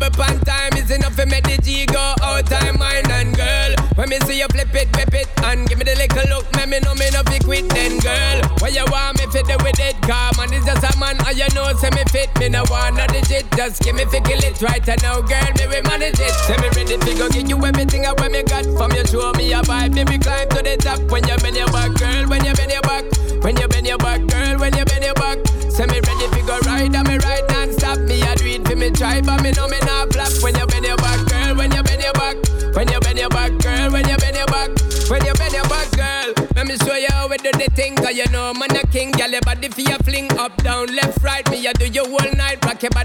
see 0.00 0.10
pan 0.16 0.40
time 0.40 0.72
is 0.76 0.90
enough 0.90 1.14
for 1.14 1.26
me 1.26 1.40
the 1.40 1.60
G 1.62 1.84
go 1.86 2.14
out 2.22 2.46
time, 2.46 2.78
mine 2.78 3.10
and 3.10 3.36
girl. 3.36 3.72
When 3.96 4.08
me 4.08 4.18
see 4.24 4.38
you 4.38 4.48
flip 4.48 4.72
it, 4.74 4.88
whip 4.96 5.12
it, 5.12 5.28
and 5.44 5.68
give 5.68 5.78
me 5.78 5.84
the 5.84 5.94
little 5.96 6.24
look, 6.32 6.48
me 6.56 6.64
me 6.66 6.78
know 6.80 6.94
me 6.94 7.10
no 7.12 7.22
be 7.24 7.38
quit 7.40 7.68
then, 7.68 7.98
girl. 8.00 8.40
What 8.60 8.72
you 8.72 8.84
want 8.88 9.18
me 9.20 9.26
fi 9.28 9.42
do 9.44 9.56
with 9.60 9.80
it? 9.80 9.96
Come 10.02 10.40
on, 10.40 10.52
it's 10.52 10.64
just 10.64 10.84
a 10.84 10.92
man 10.98 11.16
And 11.26 11.36
you 11.36 11.48
know, 11.54 11.68
say 11.76 11.90
me 11.92 12.04
fit, 12.08 12.30
me 12.40 12.48
no 12.48 12.64
want 12.70 12.96
no 12.96 13.06
digit. 13.12 13.44
Just 13.56 13.82
give 13.82 13.94
me 13.94 14.04
fi 14.08 14.20
kill 14.20 14.40
it 14.40 14.56
right 14.62 14.86
and 14.88 15.02
now, 15.02 15.20
girl, 15.20 15.50
me 15.58 15.64
we 15.68 15.80
manage 15.84 16.20
it. 16.20 16.34
Say 16.48 16.56
me 16.56 16.68
ready 16.72 16.96
to 16.96 17.10
go 17.18 17.28
give 17.28 17.48
you 17.48 17.58
everything 17.60 18.06
I 18.06 18.12
want 18.16 18.32
me 18.32 18.42
got. 18.42 18.64
From 18.76 18.92
you 18.96 19.04
show 19.04 19.32
me 19.36 19.52
a 19.52 19.60
vibe, 19.60 19.96
we 20.08 20.16
climb 20.18 20.48
to 20.48 20.60
the 20.64 20.76
top. 20.80 21.00
When 21.12 21.26
you 21.28 21.36
bend 21.44 21.56
your 21.56 21.68
back, 21.68 21.92
girl, 22.00 22.24
when 22.28 22.44
you 22.44 22.54
bend 22.56 22.72
your 22.72 22.82
back, 22.82 23.04
when 23.44 23.56
you 23.56 23.68
bend 23.68 23.86
your 23.86 23.98
back, 23.98 24.24
girl, 24.26 24.56
when 24.58 24.72
you 24.76 24.84
bend 24.84 25.04
your 25.04 25.14
back. 25.14 25.38
Say 25.68 25.86
me 25.86 26.00
ready 26.00 26.26
to 26.34 26.40
go 26.46 26.58
ride, 26.66 26.94
and 26.94 27.06
me 27.08 27.16
ride 27.18 27.46
non-stop. 27.50 27.98
Me 28.08 28.20
a 28.22 28.34
do 28.34 28.49
for 28.70 28.76
me 28.76 28.90
try, 28.90 29.20
but 29.20 29.42
me 29.42 29.50
know 29.52 29.66
me 29.68 29.78
not 29.80 30.12
flap. 30.12 30.30
When 30.42 30.54
you 30.54 30.66
bend 30.66 30.84
your 30.84 30.96
back, 30.96 31.26
girl, 31.28 31.56
when 31.56 31.72
you 31.72 31.82
bend 31.82 32.02
your 32.02 32.12
back, 32.12 32.36
when 32.74 32.88
you 32.88 33.00
bend 33.00 33.18
your 33.18 33.28
back, 33.28 33.58
girl, 33.58 33.90
when 33.90 34.08
you 34.08 34.16
bend 34.16 34.36
your 34.36 34.46
back, 34.46 34.70
when 35.10 35.24
you 35.24 35.34
bend 35.34 35.54
your 35.54 35.64
back, 35.64 35.90
girl. 35.92 36.34
Let 36.54 36.66
me 36.66 36.76
show 36.76 36.94
you 36.94 37.08
how 37.10 37.28
we 37.28 37.36
do 37.38 37.50
the 37.52 37.68
thing, 37.74 37.96
cause 37.96 38.16
you 38.16 38.26
know 38.30 38.52
man 38.54 38.76
a 38.76 38.86
king. 38.86 39.10
Girl, 39.12 39.30
your 39.30 39.40
body 39.42 39.68
for 39.68 39.80
your 39.80 39.98
fling 39.98 40.30
up, 40.38 40.56
down, 40.62 40.94
left, 40.94 41.22
right. 41.22 41.48
Me 41.50 41.66
a 41.66 41.72
do 41.74 41.86
your 41.86 42.08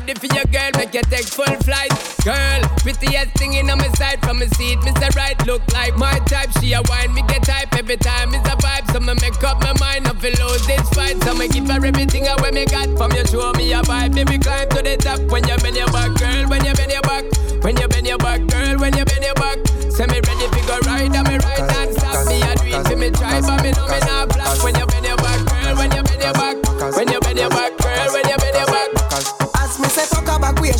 body 0.05 0.19
for 0.19 0.35
your 0.35 0.45
girl, 0.45 0.69
make 0.77 0.93
you 0.93 1.01
take 1.09 1.25
full 1.25 1.55
flight. 1.65 1.89
Girl, 2.24 2.62
prettiest 2.77 3.31
thing 3.38 3.53
in 3.53 3.69
on 3.69 3.77
my 3.79 3.89
side 3.97 4.19
from 4.21 4.39
my 4.39 4.45
seat. 4.45 4.77
Mr. 4.79 5.15
Right, 5.15 5.38
look 5.47 5.62
like 5.74 5.97
my 5.97 6.19
type. 6.29 6.50
She 6.59 6.74
a 6.74 6.81
wine, 6.85 7.13
me 7.13 7.24
get 7.27 7.43
type 7.43 7.74
every 7.75 7.97
time. 7.97 8.33
It's 8.33 8.47
a 8.47 8.55
vibe, 8.57 8.91
so 8.93 9.00
me 9.00 9.13
make 9.21 9.43
up 9.43 9.62
my 9.62 9.74
mind. 9.79 10.07
I 10.07 10.13
feel 10.13 10.33
lose 10.45 10.65
this 10.67 10.88
fight, 10.89 11.21
so 11.24 11.33
me 11.33 11.47
give 11.47 11.67
her 11.67 11.83
everything 11.83 12.27
I 12.27 12.51
me 12.51 12.65
got. 12.65 12.89
From 12.97 13.12
you 13.13 13.25
show 13.25 13.51
me 13.53 13.74
a 13.74 13.81
vibe, 13.81 14.13
baby 14.13 14.38
climb 14.38 14.69
to 14.69 14.81
the 14.81 14.97
top. 14.97 15.19
When 15.31 15.47
you 15.47 15.57
bend 15.57 15.75
your 15.75 15.88
back, 15.88 16.13
girl, 16.19 16.50
when 16.50 16.63
you 16.65 16.74
bend 16.74 16.91
your 16.91 17.01
back, 17.01 17.25
when 17.63 17.77
you 17.77 17.88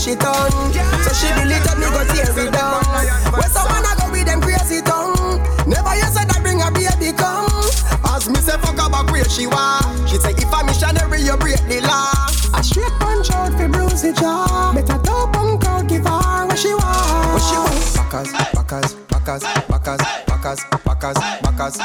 she 0.06 0.14
done 0.14 0.52
So 1.02 1.10
she 1.18 1.34
believe 1.34 1.66
that 1.66 1.82
me 1.82 1.90
go 1.90 2.06
tear 2.14 2.30
it 2.30 2.54
down 2.54 2.86
Where 3.34 3.50
someone 3.50 3.82
I 3.82 3.98
go 3.98 4.14
with 4.14 4.30
them 4.30 4.38
crazy 4.38 4.86
tongue 4.86 5.42
Never 5.66 5.98
you 5.98 6.06
said 6.14 6.30
that 6.30 6.46
bring 6.46 6.62
a 6.62 6.70
baby 6.70 7.10
come 7.18 7.50
As 8.14 8.30
me 8.30 8.38
say 8.38 8.54
fuck 8.62 8.78
back 8.78 9.10
where 9.10 9.26
she 9.26 9.50
want 9.50 9.82
She 10.06 10.22
say 10.22 10.38
if 10.38 10.46
a 10.54 10.62
missionary 10.62 11.26
you 11.26 11.34
break 11.42 11.58
the 11.66 11.82
law 11.90 12.14
A 12.54 12.62
straight 12.62 12.94
punch 13.02 13.34
out 13.34 13.58
fi 13.58 13.66
bruise 13.66 14.06
the 14.06 14.14
jaw 14.14 14.78
Better 14.78 15.02
top 15.02 15.34
punk 15.34 15.66
out 15.66 15.90
give 15.90 16.06
her 16.06 16.46
what 16.46 16.60
she 16.60 16.70
want 16.70 17.34
What 17.34 17.42
she 17.42 17.58
want 17.58 17.74
Backers, 17.98 18.30
backers, 18.54 18.94
backers, 19.10 19.42
backers, 19.66 20.02
backers, 20.30 20.62
backers, 20.86 21.18
backers 21.42 21.76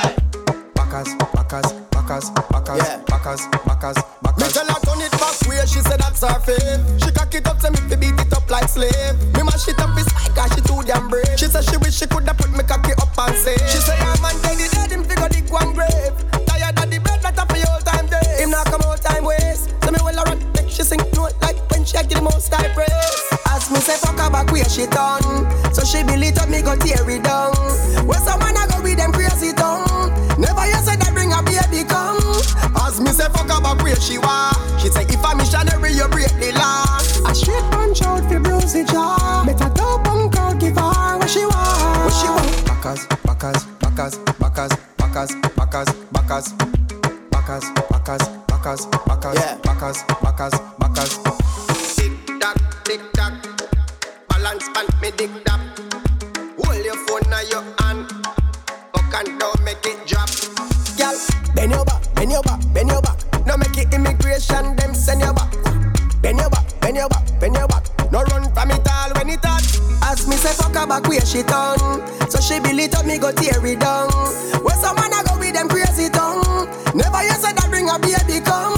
Backers, 0.77 1.09
backers, 1.33 1.69
backers, 1.89 2.27
backers, 2.53 2.85
Yeah. 2.85 3.01
backers, 3.09 3.43
brave. 11.61 11.71
She 11.71 11.77
wish 11.79 11.95
she 11.99 12.07
coulda 12.07 12.35
put 12.35 12.51
me 12.53 12.65
cocky 12.65 12.93
up 12.93 13.19
and 13.19 13.37
say. 13.37 13.57
She 13.69 13.79
say 13.79 13.97
her 13.97 14.21
man 14.23 14.35
tell 14.43 14.57
the 14.57 14.69
dead 14.73 14.91
him 14.91 15.05
fi 15.05 15.15
go 15.15 15.29
dig 15.29 15.51
one 15.51 15.73
grave. 15.73 16.15
Tired 16.47 16.79
of 16.79 16.91
the 16.91 16.99
bed 16.99 17.21
that 17.23 17.39
up 17.39 17.51
for 17.51 17.71
all 17.71 17.81
time 17.81 18.07
day. 18.07 18.43
Him 18.43 18.51
not 18.51 18.67
come 18.67 18.83
out 18.83 19.01
time 19.01 19.25
waste. 19.25 19.71
So 19.85 19.91
me 19.91 19.99
well 20.03 20.19
a 20.19 20.23
run, 20.25 20.39
make 20.53 20.71
she 20.71 20.83
sing 20.83 21.01
note 21.15 21.35
like 21.43 21.59
when 21.71 21.85
she 21.85 21.97
a 21.97 22.03
give 22.03 22.19
the 22.19 22.23
most 22.23 22.53
high 22.53 22.69
praise. 22.75 22.91
As 23.51 23.71
me 23.71 23.81
say 23.81 23.97
fuck 23.97 24.19
her 24.19 24.31
back 24.31 24.51
where 24.53 24.69
she 24.69 24.87
done 24.87 25.23
So 25.75 25.85
she 25.85 26.03
believe 26.03 26.39
up 26.39 26.49
me 26.49 26.63
go 26.63 26.77
tear 26.77 27.03
it 27.09 27.23
down 27.25 27.53
Where 28.07 28.19
someone 28.21 28.57
I 28.57 28.67
go 28.71 28.81
with 28.81 28.97
them 28.97 29.13
crazy 29.13 29.53
tongue 29.53 30.11
Never 30.39 30.67
you 30.67 30.81
said 30.81 31.01
that 31.03 31.13
bring 31.13 31.33
a 31.33 31.43
baby 31.43 31.85
come 31.85 32.17
As 32.81 33.01
me 33.01 33.11
say 33.11 33.29
fuck 33.29 33.51
her 33.51 33.61
back 33.61 33.83
where 33.83 33.97
she 33.97 34.19
want. 34.19 34.57
She 34.81 34.89
say 34.89 35.03
if 35.03 35.25
a 35.25 35.37
missionary 35.37 35.93
you 35.93 36.09
break 36.09 36.33
the 36.39 36.53
law. 36.57 36.87
A 37.29 37.35
straight 37.35 37.65
punch 37.71 38.03
out 38.03 38.25
fi 38.31 38.39
bruise 38.39 38.73
the 38.73 38.85
jaw 38.85 39.20
say 70.41 70.57
fuck 70.57 70.75
her 70.75 70.87
back 70.87 71.07
where 71.07 71.21
she 71.25 71.43
done 71.43 72.01
So 72.31 72.41
she 72.41 72.59
believe 72.61 72.95
up 72.95 73.05
me 73.05 73.19
go 73.19 73.31
tear 73.31 73.61
it 73.61 73.81
down 73.81 74.09
Where 74.65 74.77
someone 74.81 75.13
I 75.13 75.23
go 75.29 75.37
with 75.39 75.53
them 75.53 75.69
crazy 75.69 76.09
tongue 76.09 76.65
Never 76.97 77.21
you 77.23 77.37
said 77.37 77.55
that 77.61 77.69
bring 77.69 77.93
a 77.93 78.01
baby 78.01 78.41
come 78.41 78.73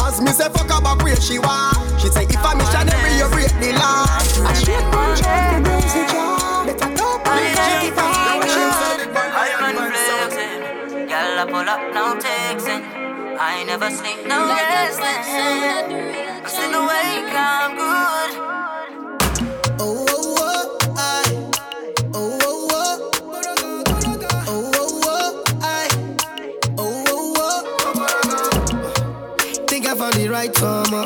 As 0.00 0.20
me 0.24 0.32
say 0.32 0.48
fuck 0.48 0.70
her 0.72 0.80
back 0.80 1.04
where 1.04 1.20
she 1.20 1.38
want. 1.38 1.76
She 2.00 2.08
say 2.08 2.24
if 2.24 2.40
a 2.40 2.50
missionary 2.56 3.20
you 3.20 3.28
break 3.28 3.52
the 3.60 3.76
law. 3.76 4.08
A 4.48 4.54
straight 4.56 4.86
punch 4.88 5.20
out 5.28 5.44
fi 5.52 5.60
bruise 5.60 5.92
the 5.92 6.02
jaw 6.08 6.64
Better 6.64 6.90
top 6.96 7.24
punk 7.24 7.52
out 7.52 7.80
give 7.84 7.96
her 8.00 8.08
what 8.40 8.48
she 8.48 8.64
want 8.64 9.04
I'm 9.60 9.76
flexing. 9.76 11.08
Girl, 11.08 11.38
I 11.38 11.44
pull 11.44 11.68
up, 11.68 11.82
no 11.92 12.16
texting. 12.16 12.82
I 13.36 13.58
ain't 13.58 13.68
never 13.68 13.90
sleep, 13.90 14.24
no 14.26 14.48
resting. 14.48 15.20
I'm 16.40 16.48
still 16.48 16.74
awake, 16.74 17.34
I'm 17.34 17.76
good. 17.76 18.53
Right 30.34 30.52
karma. 30.52 31.02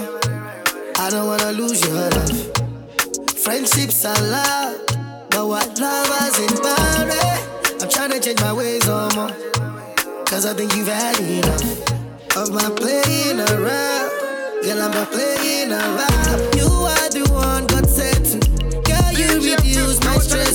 I 0.96 1.10
don't 1.10 1.26
wanna 1.26 1.52
lose 1.52 1.82
your 1.84 1.92
love. 2.16 2.38
Friendships 3.44 4.02
are 4.06 4.22
love, 4.22 4.80
but 5.28 5.44
what 5.46 5.78
lovers 5.78 6.36
in 6.44 6.54
body? 6.64 7.28
I'm 7.82 7.90
trying 7.90 8.12
to 8.12 8.20
change 8.20 8.40
my 8.40 8.54
ways, 8.54 8.88
oh, 8.88 9.10
more. 9.16 9.34
Cause 10.24 10.46
I 10.46 10.54
think 10.54 10.74
you've 10.74 10.88
had 10.88 11.20
enough 11.20 12.36
of 12.40 12.48
my 12.54 12.70
playing 12.80 13.40
around. 13.52 14.08
Girl, 14.64 14.80
I'm 14.84 14.92
not 14.98 15.10
playing 15.12 15.72
around. 15.72 16.38
You 16.56 16.68
are 16.92 17.08
the 17.16 17.24
one 17.30 17.66
got 17.66 17.86
set 17.86 18.24
to. 18.30 18.38
Girl, 18.88 19.12
you 19.12 19.28
reduce 19.44 20.02
my 20.04 20.16
stress. 20.24 20.47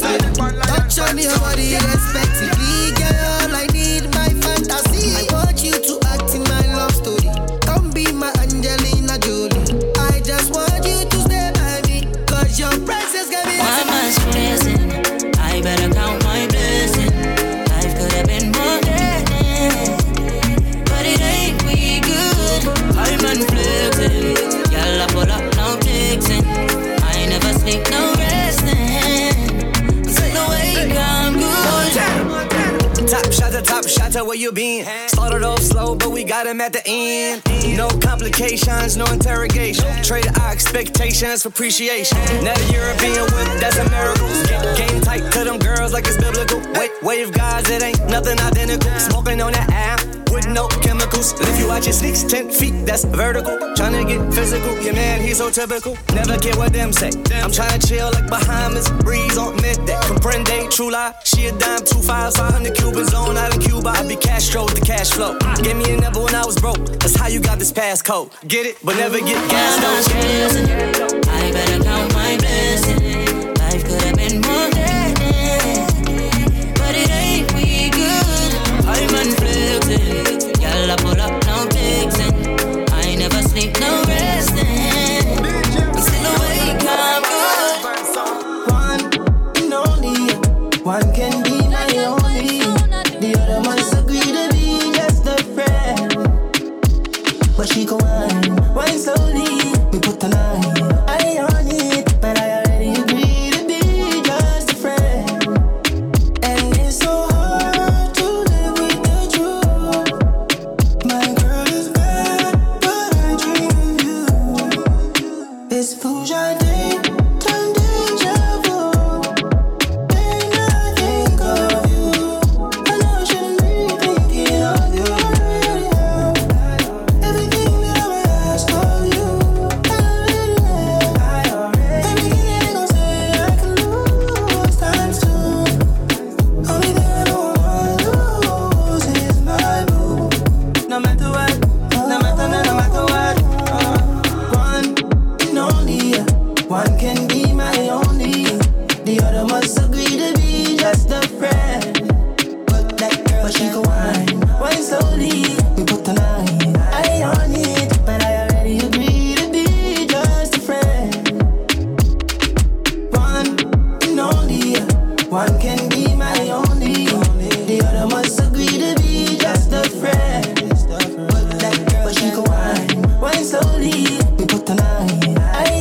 Top 34.24 34.28
where 34.28 34.38
you 34.38 34.52
been. 34.52 34.86
Started 35.08 35.44
off 35.44 35.60
slow, 35.60 35.96
but 35.96 36.12
we 36.12 36.24
got 36.24 36.48
him 36.48 36.62
at 36.62 36.74
the 36.74 36.82
end. 36.86 37.42
No 37.78 37.88
complications, 38.00 38.98
no 38.98 39.06
interrogation. 39.06 39.86
Trade 40.04 40.28
our 40.40 40.52
expectations 40.52 41.44
for 41.44 41.50
appreciation. 41.50 42.18
Now 42.44 42.54
the 42.56 42.74
European 42.74 43.24
whip, 43.24 43.60
that's 43.60 43.78
a 43.78 43.90
miracle. 43.90 44.28
Game 44.76 45.02
tight 45.02 45.32
to 45.34 45.44
them 45.44 45.60
girls 45.60 45.94
like 45.94 46.06
it's 46.08 46.18
biblical. 46.18 46.60
Wait, 46.80 46.92
wave 47.02 47.32
guys, 47.32 47.70
it 47.70 47.82
ain't 47.82 48.00
nothing 48.10 48.40
identical. 48.40 48.90
Smoking 49.00 49.42
on 49.42 49.54
that 49.54 49.70
app 49.72 50.13
no 50.54 50.68
chemicals. 50.68 51.34
If 51.40 51.60
you 51.60 51.68
watch 51.68 51.86
your 51.86 51.94
sneaks, 51.94 52.24
10 52.24 52.52
feet, 52.52 52.86
that's 52.86 53.04
vertical. 53.04 53.58
Tryna 53.76 54.08
get 54.08 54.34
physical, 54.34 54.78
your 54.80 54.94
man, 54.94 55.22
he's 55.22 55.38
so 55.38 55.50
typical. 55.50 55.98
Never 56.14 56.38
care 56.38 56.56
what 56.56 56.72
them 56.72 56.94
say. 56.94 57.08
I'm 57.42 57.52
tryna 57.52 57.86
chill 57.86 58.12
like 58.12 58.30
Bahamas, 58.30 58.90
breeze 59.04 59.38
on 59.38 59.56
midday. 59.58 60.00
Comprende, 60.04 60.70
true 60.70 60.92
lie. 60.92 61.14
She 61.24 61.48
a 61.48 61.58
dime, 61.58 61.84
two 61.84 62.02
fives, 62.02 62.38
500 62.38 62.76
Cubans 62.76 63.14
on 63.14 63.38
out 63.38 63.60
Cuba. 63.60 63.90
I 63.90 64.08
be 64.08 64.16
Castro 64.16 64.66
with 64.66 64.76
the 64.76 64.86
cash 64.86 65.12
flow. 65.12 65.38
Gave 65.62 65.78
me 65.78 65.94
a 65.94 65.98
number 66.00 66.24
when 66.24 66.36
I 66.36 66.46
was 66.46 66.60
broke. 66.60 66.86
That's 67.00 67.16
how 67.16 67.28
you 67.28 67.40
got 67.40 67.60
this 67.60 67.72
passcode. 67.72 68.32
Get 68.48 68.66
it, 68.66 68.78
but 68.84 68.96
never 68.96 69.20
get 69.20 69.50
gas 69.50 70.06
stressing? 70.06 70.66
I 70.66 71.52
better 71.52 71.84
count 71.84 72.14
my 72.14 72.38
blessing. 72.38 73.54
Life 73.56 73.84
could 73.86 74.02
have 74.02 74.16
been 74.16 74.42
more 74.42 74.70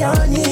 on 0.03 0.33
it, 0.33 0.52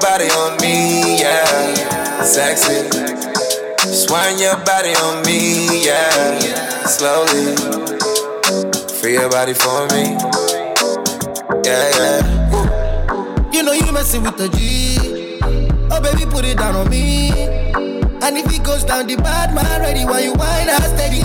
body 0.00 0.28
on 0.30 0.56
me, 0.60 1.20
yeah. 1.20 2.22
Sexy. 2.22 2.88
Swing 3.92 4.38
your 4.38 4.56
body 4.64 4.94
on 4.94 5.24
me, 5.24 5.84
yeah. 5.84 6.38
Slowly. 6.86 7.56
Free 9.00 9.14
your 9.14 9.30
body 9.30 9.54
for 9.54 9.86
me. 9.88 10.16
Yeah, 11.64 11.90
yeah. 11.98 13.50
You 13.52 13.62
know 13.62 13.72
you 13.72 13.90
messing 13.92 14.22
with 14.22 14.36
the 14.36 14.48
G. 14.48 15.38
Oh 15.90 16.00
baby, 16.00 16.30
put 16.30 16.44
it 16.44 16.58
down 16.58 16.74
on 16.74 16.88
me. 16.90 17.30
And 18.22 18.36
if 18.36 18.52
it 18.52 18.62
goes 18.64 18.84
down 18.84 19.06
the 19.06 19.16
bad 19.16 19.54
man, 19.54 19.80
ready 19.80 20.04
while 20.04 20.20
you 20.20 20.32
whine 20.34 20.68
and 20.68 20.84
steady. 20.84 21.22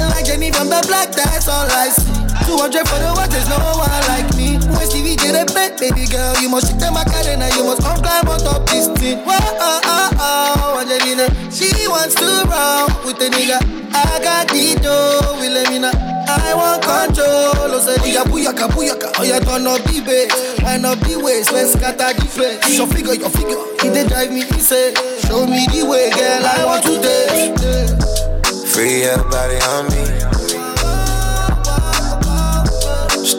Like 0.00 0.24
Jenny 0.24 0.50
from 0.50 0.68
the 0.68 0.82
block, 0.86 1.10
that's 1.12 1.48
all 1.48 1.66
I 1.70 1.88
see. 1.88 2.19
200 2.50 2.82
for 2.88 2.98
the 2.98 3.10
watch, 3.14 3.30
there's 3.30 3.46
no 3.46 3.58
one 3.78 4.02
like 4.10 4.26
me. 4.34 4.58
When 4.74 4.82
Stevie 4.90 5.14
get 5.14 5.38
a 5.38 5.46
bet, 5.54 5.78
baby 5.78 6.02
girl, 6.10 6.34
you 6.42 6.50
must 6.50 6.66
shake 6.66 6.82
the 6.82 6.90
Macarena, 6.90 7.46
you 7.54 7.62
must 7.62 7.78
come 7.82 8.02
climb 8.02 8.26
on 8.26 8.40
top 8.42 8.66
this 8.66 8.90
thing. 8.98 9.22
Whoa, 9.22 9.38
oh, 9.38 9.80
oh, 9.86 10.10
oh, 10.18 10.80
Angelina, 10.82 11.30
she 11.54 11.70
wants 11.86 12.18
to 12.18 12.26
roll 12.50 12.90
with 13.06 13.22
the 13.22 13.30
nigga. 13.30 13.62
I 13.94 14.18
got 14.18 14.48
the 14.50 14.74
dough, 14.82 15.38
will 15.38 15.52
let 15.54 15.70
me 15.70 15.78
know. 15.78 15.94
I 15.94 16.50
want 16.58 16.82
control. 16.82 17.70
Oh, 17.70 17.78
say 17.78 17.94
nigga, 18.02 18.26
booyaka, 18.26 18.66
booyaka. 18.74 19.14
Oh, 19.18 19.22
yeah, 19.22 19.38
turn 19.38 19.66
up 19.70 19.78
the 19.86 20.02
bass, 20.02 20.34
wind 20.66 20.84
up 20.86 20.98
the 21.06 21.22
waist, 21.22 21.52
let's 21.54 21.72
scatter 21.78 22.10
the 22.18 22.26
place. 22.34 22.58
Your 22.76 22.88
figure, 22.90 23.14
your 23.14 23.30
figure, 23.30 23.62
it 23.86 23.94
dey 23.94 24.08
drive 24.10 24.34
me 24.34 24.42
insane. 24.42 24.94
Show 25.22 25.46
me 25.46 25.70
the 25.70 25.86
way, 25.86 26.10
girl, 26.10 26.42
I 26.42 26.66
want 26.66 26.82
to 26.82 26.98
dance. 26.98 28.74
Free 28.74 29.06
your 29.06 29.22
body 29.30 29.62
on 29.70 29.86
me. 29.94 30.29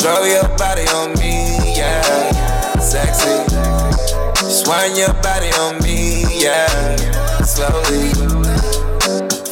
Stroll 0.02 0.26
your 0.26 0.50
body 0.58 0.82
on 0.98 1.14
me, 1.20 1.78
yeah. 1.78 2.02
Sexy. 2.80 3.38
Swing 4.50 4.96
your 4.96 5.14
body 5.22 5.52
on 5.62 5.78
me, 5.84 6.26
yeah. 6.42 6.96
Slowly. 7.46 8.10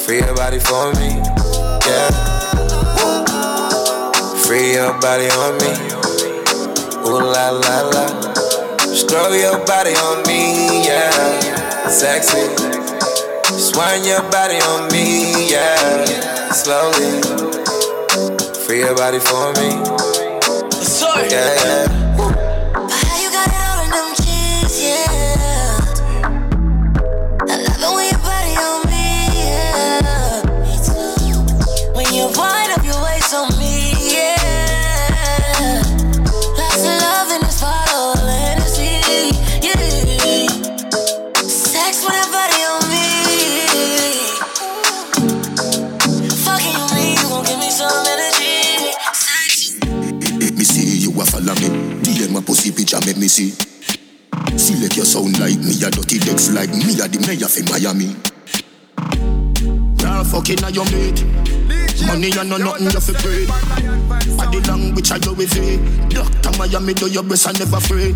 Free 0.02 0.26
your 0.26 0.34
body 0.34 0.58
for 0.58 0.92
me, 0.96 1.22
yeah. 1.86 2.10
Free 4.42 4.74
your 4.74 5.00
body 5.00 5.30
on 5.30 5.54
me. 5.62 5.72
Ooh 7.06 7.22
la 7.22 7.52
la 7.52 7.82
la. 7.94 8.08
Stroll 8.82 9.36
your 9.36 9.64
body 9.68 9.94
on 10.02 10.26
me, 10.26 10.84
yeah. 10.84 11.90
Sexy. 11.90 12.50
Swing 13.54 14.04
your 14.04 14.24
body 14.32 14.58
on 14.66 14.92
me, 14.92 15.52
yeah. 15.52 16.06
Slowly. 16.50 17.22
Free 18.66 18.80
your 18.80 18.96
body 18.96 19.20
for 19.20 19.54
me. 19.54 19.99
Yeah, 21.30 21.54
yeah. 21.64 21.99
Picture, 53.30 53.46
make 53.46 53.54
me 53.54 53.54
see. 53.54 53.54
Select 54.58 54.96
your 54.98 55.06
sound 55.06 55.40
like 55.40 55.60
me, 55.60 55.74
a 55.84 55.90
dirty 55.90 56.20
legs 56.20 56.52
like 56.54 56.70
me, 56.70 57.00
a 57.00 57.08
the 57.08 57.20
mayor 57.28 57.48
for 57.48 57.64
Miami. 57.70 58.16
Nah, 60.04 60.24
fucking 60.24 60.64
on 60.64 60.74
your 60.74 60.86
mate. 60.92 61.24
Money 62.08 62.32
and 62.38 62.50
no 62.50 62.58
nothing 62.58 62.90
you 62.90 63.00
fi 63.00 63.14
pray. 63.14 63.46
Body 64.38 64.60
language 64.62 65.12
I 65.12 65.20
go 65.20 65.34
with 65.34 65.56
it. 65.58 65.80
Doctor 66.10 66.58
Miami 66.58 66.94
do 66.94 67.08
your 67.10 67.24
best 67.24 67.48
I 67.48 67.52
never 67.54 67.78
afraid. 67.78 68.16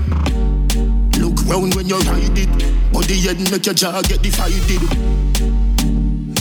Look 1.19 1.45
round 1.47 1.76
when 1.76 1.88
you 1.88 1.99
ride 1.99 2.38
it. 2.38 2.49
Body 2.91 3.19
head 3.21 3.39
make 3.52 3.65
your 3.65 3.76
jaw 3.76 4.02
get 4.02 4.21
divided. 4.21 4.84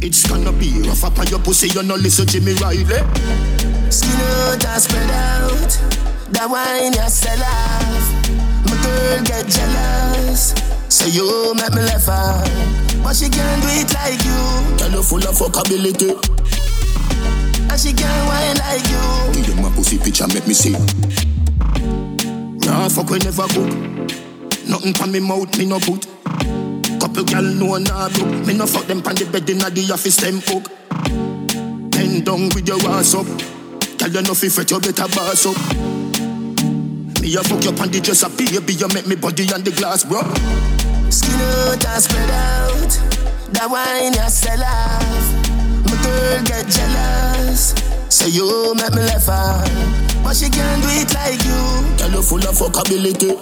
It's 0.02 0.26
gonna 0.26 0.52
be 0.52 0.82
rough 0.82 1.04
up 1.04 1.18
on 1.18 1.26
your 1.28 1.40
pussy, 1.40 1.68
you 1.68 1.82
no 1.82 1.94
listen 1.94 2.26
Jimmy 2.26 2.54
Riley. 2.54 2.84
Skin 3.90 4.18
out 4.18 4.64
and 4.64 4.82
spread 4.82 5.10
out. 5.10 6.02
That 6.32 6.48
wine 6.48 6.92
you 6.92 7.08
sell 7.08 7.42
off. 7.42 8.41
My 8.64 8.76
girl 8.82 9.22
get 9.24 9.46
jealous. 9.48 10.54
Say 10.88 11.10
you 11.10 11.54
make 11.54 11.74
me 11.74 11.82
laugh 11.82 12.08
out. 12.08 12.48
But 13.02 13.16
she 13.16 13.28
can't 13.28 13.62
do 13.62 13.68
it 13.68 13.92
like 13.94 14.22
you. 14.24 14.78
Girl, 14.78 14.90
you 14.90 15.02
full 15.02 15.24
of 15.26 15.34
fuckability. 15.34 16.14
And 17.70 17.80
she 17.80 17.92
can't 17.92 18.28
wine 18.28 18.56
like 18.58 18.84
you. 18.88 19.32
Give 19.34 19.46
them 19.54 19.62
my 19.62 19.70
pussy 19.74 19.98
picture, 19.98 20.26
make 20.28 20.46
me 20.46 20.54
see. 20.54 20.72
Nah, 22.66 22.88
fuck 22.88 23.10
we 23.10 23.18
never 23.18 23.48
cook. 23.48 23.70
Nothing 24.68 24.94
from 24.94 25.12
me 25.12 25.20
mouth, 25.20 25.56
me 25.58 25.66
no 25.66 25.78
put. 25.80 26.06
Couple 27.00 27.24
gal 27.24 27.42
know 27.42 27.78
nah 27.78 28.06
look. 28.06 28.46
Me 28.46 28.54
no 28.54 28.66
fuck 28.66 28.86
them 28.86 29.02
pon 29.02 29.14
the 29.14 29.24
bed 29.24 29.48
inna 29.50 29.70
the 29.70 29.90
office 29.92 30.16
them 30.18 30.40
hook. 30.46 30.70
Bend 31.90 32.24
down 32.24 32.48
with 32.54 32.68
your 32.68 32.78
ass 32.90 33.14
up. 33.14 33.26
Tell 33.98 34.10
you 34.10 34.22
nothing 34.22 34.50
fret, 34.50 34.70
you 34.70 34.78
better 34.78 35.08
boss 35.08 35.46
up. 35.46 36.01
Me 37.22 37.36
a 37.36 37.42
fuck 37.44 37.62
you 37.62 37.70
pon 37.70 37.88
the 37.88 38.00
dresser, 38.00 38.28
baby, 38.30 38.74
you 38.74 38.88
make 38.88 39.06
me 39.06 39.14
body 39.14 39.46
on 39.54 39.62
the 39.62 39.70
glass, 39.70 40.02
bro. 40.02 40.18
Skin 41.06 41.38
out 41.38 41.78
and 41.78 42.02
spread 42.02 42.30
out. 42.34 42.90
That 43.54 43.70
wine 43.70 44.10
you 44.10 44.26
sell 44.26 44.58
off. 44.58 45.22
My 45.86 45.94
girl 46.02 46.42
get 46.42 46.66
jealous. 46.66 47.78
Say 48.10 48.26
you 48.34 48.74
make 48.74 48.90
me 48.90 49.06
laugh 49.06 49.28
out. 49.30 49.70
But 50.26 50.34
she 50.34 50.50
can't 50.50 50.82
do 50.82 50.90
it 50.98 51.14
like 51.14 51.38
you. 51.46 51.62
Girl, 51.94 52.10
you 52.10 52.26
full 52.26 52.42
of 52.42 52.58
fuckability. 52.58 53.38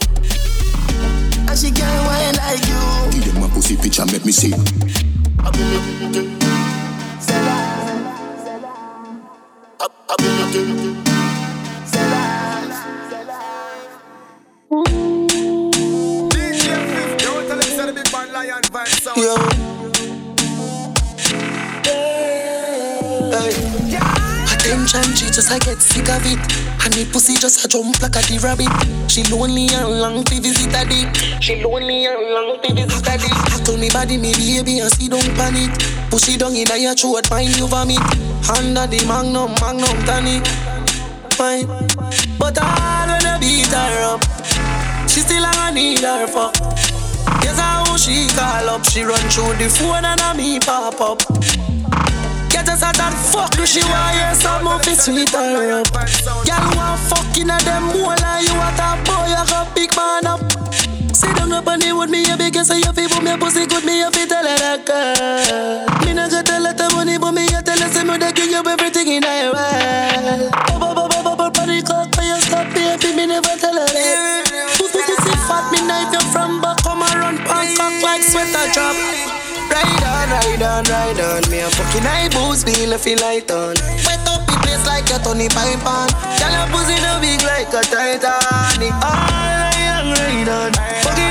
And 1.49 1.57
she 1.57 1.73
can't 1.73 2.05
wine 2.05 2.37
like 2.37 2.61
you. 2.69 2.85
Give 3.17 3.33
them 3.33 3.41
my 3.41 3.49
pussy 3.49 3.81
picture, 3.81 4.05
make 4.05 4.27
me 4.27 4.33
see. 4.33 4.53
Ability. 5.41 6.37
Sell 7.17 7.49
off. 7.49 8.29
Ability. 10.13 11.10
Attention, 24.91 25.15
she 25.15 25.27
just 25.27 25.53
I 25.53 25.59
get 25.61 25.79
sick 25.79 26.09
of 26.09 26.27
it. 26.27 26.43
And 26.83 26.91
the 26.91 27.07
pussy 27.13 27.39
just 27.39 27.65
a 27.65 27.69
jump 27.69 28.03
like 28.03 28.19
a 28.19 28.23
the 28.27 28.43
rabbit. 28.43 28.67
She 29.07 29.23
lonely 29.31 29.71
and 29.71 30.03
long 30.03 30.25
to 30.25 30.35
visit 30.43 30.75
dick. 30.91 31.07
She 31.39 31.63
lonely 31.63 32.07
and 32.11 32.19
long 32.35 32.59
to 32.59 32.75
visit 32.75 33.07
dick. 33.07 33.31
I 33.31 33.63
told 33.63 33.79
me 33.79 33.87
body 33.91 34.19
me 34.19 34.35
baby 34.35 34.83
and 34.83 34.91
see 34.91 35.07
don't 35.07 35.23
panic. 35.39 35.71
Push 36.11 36.35
it 36.35 36.41
down 36.43 36.59
in 36.59 36.67
your 36.83 36.99
throat, 36.99 37.23
find 37.31 37.55
you 37.55 37.69
vomit. 37.71 38.03
Under 38.51 38.91
the 38.91 38.99
magnum, 39.07 39.55
magnum 39.63 39.95
tonic. 40.11 40.43
Fine, 41.39 41.71
but 42.43 42.59
I 42.59 43.15
wanna 43.15 43.39
beat 43.39 43.71
her 43.71 44.19
up. 44.19 44.27
She 45.07 45.23
still 45.23 45.47
a 45.47 45.71
need 45.71 46.03
her 46.03 46.27
fuck. 46.27 46.59
Guess 47.47 47.63
how 47.63 47.95
she 47.95 48.27
call 48.35 48.75
up. 48.75 48.83
She 48.91 49.07
run 49.07 49.23
through 49.31 49.55
the 49.55 49.71
phone 49.71 50.03
and 50.03 50.19
a 50.19 50.35
me 50.35 50.59
pop 50.59 50.99
up. 50.99 51.23
Get 52.61 52.77
us 52.77 52.85
at 52.85 52.93
that 53.01 53.17
fuck, 53.17 53.57
do 53.57 53.65
she 53.65 53.81
want 53.89 54.21
hear 54.21 54.37
some 54.37 54.69
of 54.69 54.85
it 54.85 55.01
sweet 55.01 55.33
her 55.33 55.81
up? 55.81 55.89
Girl 55.97 56.69
want 56.77 57.01
fucking 57.09 57.49
at 57.49 57.65
them 57.65 57.89
more 57.89 58.13
like 58.21 58.45
you 58.45 58.53
a 58.53 58.69
top 58.77 59.01
boy, 59.01 59.33
you 59.33 59.41
got 59.49 59.73
big 59.73 59.89
man 59.97 60.29
up. 60.29 60.45
Sit 61.09 61.33
down 61.41 61.57
up 61.57 61.65
and 61.73 61.81
with 61.81 62.13
me, 62.13 62.21
you 62.21 62.37
big 62.37 62.53
so 62.61 62.77
you 62.77 62.93
feel 62.93 63.09
for 63.09 63.25
me 63.25 63.33
pussy 63.41 63.65
good, 63.65 63.81
me 63.89 64.05
you 64.05 64.13
feel 64.13 64.29
tell 64.29 64.45
her 64.45 64.61
that 64.61 64.85
girl. 64.85 65.89
Me 66.05 66.13
not 66.13 66.29
gonna 66.29 66.45
tell 66.45 66.61
her 66.61 66.77
the 66.77 66.87
money, 66.93 67.17
but 67.17 67.33
me 67.33 67.49
you 67.49 67.65
tell 67.65 67.81
her 67.81 67.89
say 67.89 68.05
me 68.05 68.21
they 68.21 68.29
give 68.37 68.53
you 68.53 68.61
everything 68.61 69.09
in 69.09 69.25
her 69.25 69.57
world. 69.57 70.53
Bubble 70.69 70.93
bubble 70.93 71.25
bubble 71.25 71.49
body 71.57 71.81
cock, 71.81 72.13
you 72.21 72.37
stop 72.45 72.69
baby, 72.77 73.17
me 73.17 73.25
never 73.25 73.57
tell 73.57 73.73
her 73.73 73.89
that. 73.89 74.77
Pussy 74.77 75.01
fat, 75.49 75.65
me 75.73 75.81
knife 75.89 76.13
you 76.13 76.21
from 76.29 76.61
back, 76.61 76.77
come 76.85 77.01
and 77.09 77.25
run 77.25 77.37
pants 77.41 77.81
cock 77.81 77.97
like 78.05 78.21
sweater 78.21 78.69
drop. 78.77 79.50
Ride 79.71 80.05
on, 80.05 80.29
ride 80.31 80.63
on, 80.63 80.85
ride 80.85 81.21
on. 81.21 81.51
Me 81.51 81.61
a 81.61 81.71
fucking 81.71 82.07
eye 82.07 82.29
boost, 82.29 82.67
feel 82.69 82.93
if 82.93 83.07
you 83.07 83.17
light 83.17 83.51
on. 83.51 83.75
Wet 84.07 84.21
up 84.27 84.43
the 84.47 84.57
place 84.63 84.85
like 84.87 85.09
a 85.11 85.19
Tony 85.23 85.49
pipe 85.49 85.87
on. 85.87 86.09
Girl, 86.39 86.53
your 86.53 86.67
pussy 86.75 86.99
no 87.01 87.19
big 87.23 87.43
like 87.43 87.71
a 87.71 87.83
Titanic. 87.87 88.95
All 89.01 89.15
I 89.15 89.71
am 89.79 90.13
ride 90.19 90.49
on. 90.51 90.73
Fucking 91.05 91.30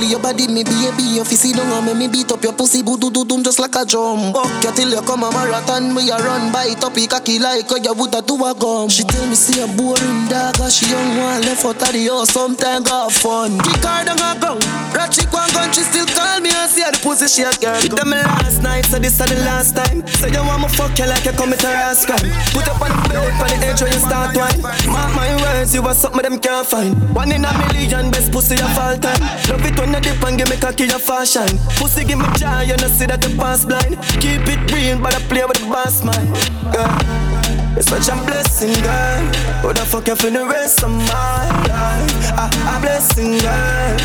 Your 0.00 0.18
body, 0.18 0.48
me 0.48 0.64
baby. 0.64 1.20
If 1.20 1.30
you 1.30 1.36
see 1.36 1.52
down 1.52 1.86
and 1.86 1.98
me 1.98 2.08
beat 2.08 2.32
up 2.32 2.42
your 2.42 2.52
pussy, 2.52 2.82
boo 2.82 2.98
doo 2.98 3.10
doo 3.10 3.24
doo 3.24 3.42
just 3.44 3.60
like 3.60 3.76
a 3.76 3.84
drum. 3.84 4.32
Fuck 4.32 4.50
you 4.64 4.72
till 4.74 4.90
you 4.90 5.02
come 5.02 5.22
a 5.22 5.30
marathon, 5.30 5.94
me 5.94 6.10
a 6.10 6.18
run 6.18 6.50
by 6.50 6.74
top, 6.74 6.96
he 6.96 7.06
cocky 7.06 7.38
like 7.38 7.68
how 7.68 7.76
you 7.76 7.94
woulda 7.94 8.20
do 8.22 8.34
a 8.42 8.54
gum. 8.58 8.88
She 8.88 9.04
tell 9.04 9.26
me 9.28 9.36
see 9.36 9.62
a 9.62 9.68
boring 9.70 10.26
dog, 10.26 10.58
she 10.70 10.90
young 10.90 11.18
one 11.18 11.42
left 11.42 11.64
out 11.64 11.78
of 11.78 11.92
the 11.92 12.02
house, 12.10 12.30
sometime 12.30 12.82
got 12.82 13.12
fun. 13.12 13.54
Kick 13.60 13.84
her 13.86 14.02
down 14.02 14.18
a 14.18 14.34
gun, 14.40 14.58
ratchet 14.90 15.30
one 15.30 15.46
gun, 15.54 15.70
she 15.70 15.86
still 15.86 16.06
call 16.10 16.40
me 16.40 16.50
and 16.50 16.70
see 16.70 16.82
her 16.82 16.90
the 16.90 16.98
pussy 16.98 17.28
she 17.30 17.46
a 17.46 17.52
girl. 17.62 17.78
Did 17.78 17.92
them 17.94 18.10
last 18.10 18.62
night, 18.62 18.86
so 18.90 18.98
this 18.98 19.14
is 19.14 19.22
the 19.22 19.38
last 19.46 19.76
time. 19.76 20.02
Say 20.18 20.32
you 20.34 20.42
want 20.42 20.66
me 20.66 20.68
fuck 20.74 20.98
you 20.98 21.06
like 21.06 21.24
you 21.24 21.32
commit 21.38 21.62
a 21.62 21.70
rash 21.70 22.02
crime. 22.02 22.26
Put 22.50 22.66
up 22.66 22.82
on 22.82 22.90
the 22.90 22.98
bed, 23.14 23.30
on 23.38 23.46
the 23.46 23.58
edge 23.62 23.82
when 23.82 23.92
you 23.94 24.02
start 24.02 24.34
wine. 24.34 24.58
Mark 24.90 25.14
my 25.14 25.30
words, 25.38 25.74
you 25.74 25.84
are 25.86 25.94
something 25.94 26.22
them 26.22 26.40
can't 26.40 26.66
find. 26.66 26.98
One 27.14 27.30
in 27.30 27.44
a 27.44 27.52
million, 27.70 28.10
best 28.10 28.32
pussy 28.32 28.58
of 28.58 28.74
all 28.74 28.98
time. 28.98 29.22
Love 29.46 29.62
it 29.62 29.78
when 29.78 29.89
you 29.94 30.00
dip 30.00 30.22
and 30.22 30.38
give 30.38 30.48
me 30.48 30.56
cocky 30.56 30.84
your 30.84 30.98
fashion. 30.98 31.48
Pussy 31.76 32.04
give 32.04 32.18
me 32.18 32.26
joy, 32.36 32.62
you 32.62 32.76
know 32.76 32.88
see 32.88 33.06
that 33.06 33.20
the 33.20 33.28
pass 33.36 33.64
blind. 33.64 33.96
Keep 34.20 34.46
it 34.46 34.72
real, 34.72 34.98
but 34.98 35.14
I 35.14 35.20
play 35.28 35.44
with 35.44 35.58
the 35.58 35.66
boss 35.66 36.04
man. 36.04 36.26
Yeah. 36.72 37.40
It's 37.76 37.88
such 37.88 38.08
a 38.08 38.16
blessing, 38.26 38.74
girl. 38.82 39.24
What 39.62 39.76
the 39.76 39.84
fuck 39.86 40.06
you 40.08 40.16
for 40.16 40.30
the 40.30 40.44
rest 40.44 40.82
of 40.82 40.90
my 40.90 41.48
life? 41.68 42.30
A, 42.36 42.46
a 42.76 42.80
blessing, 42.80 43.38
girl. 43.38 43.96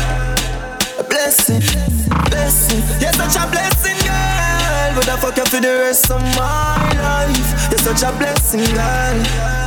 A 0.98 1.04
blessing, 1.04 1.60
blessing. 2.30 2.80
You're 3.00 3.12
such 3.12 3.36
a 3.36 3.46
blessing, 3.50 3.98
girl. 4.06 4.96
What 4.96 5.06
the 5.06 5.16
fuck 5.20 5.36
you 5.36 5.44
for 5.44 5.60
the 5.60 5.78
rest 5.84 6.10
of 6.10 6.22
my 6.36 6.78
life? 7.02 7.70
You're 7.70 7.78
such 7.78 8.02
a 8.02 8.16
blessing, 8.16 8.64
girl. 8.74 9.65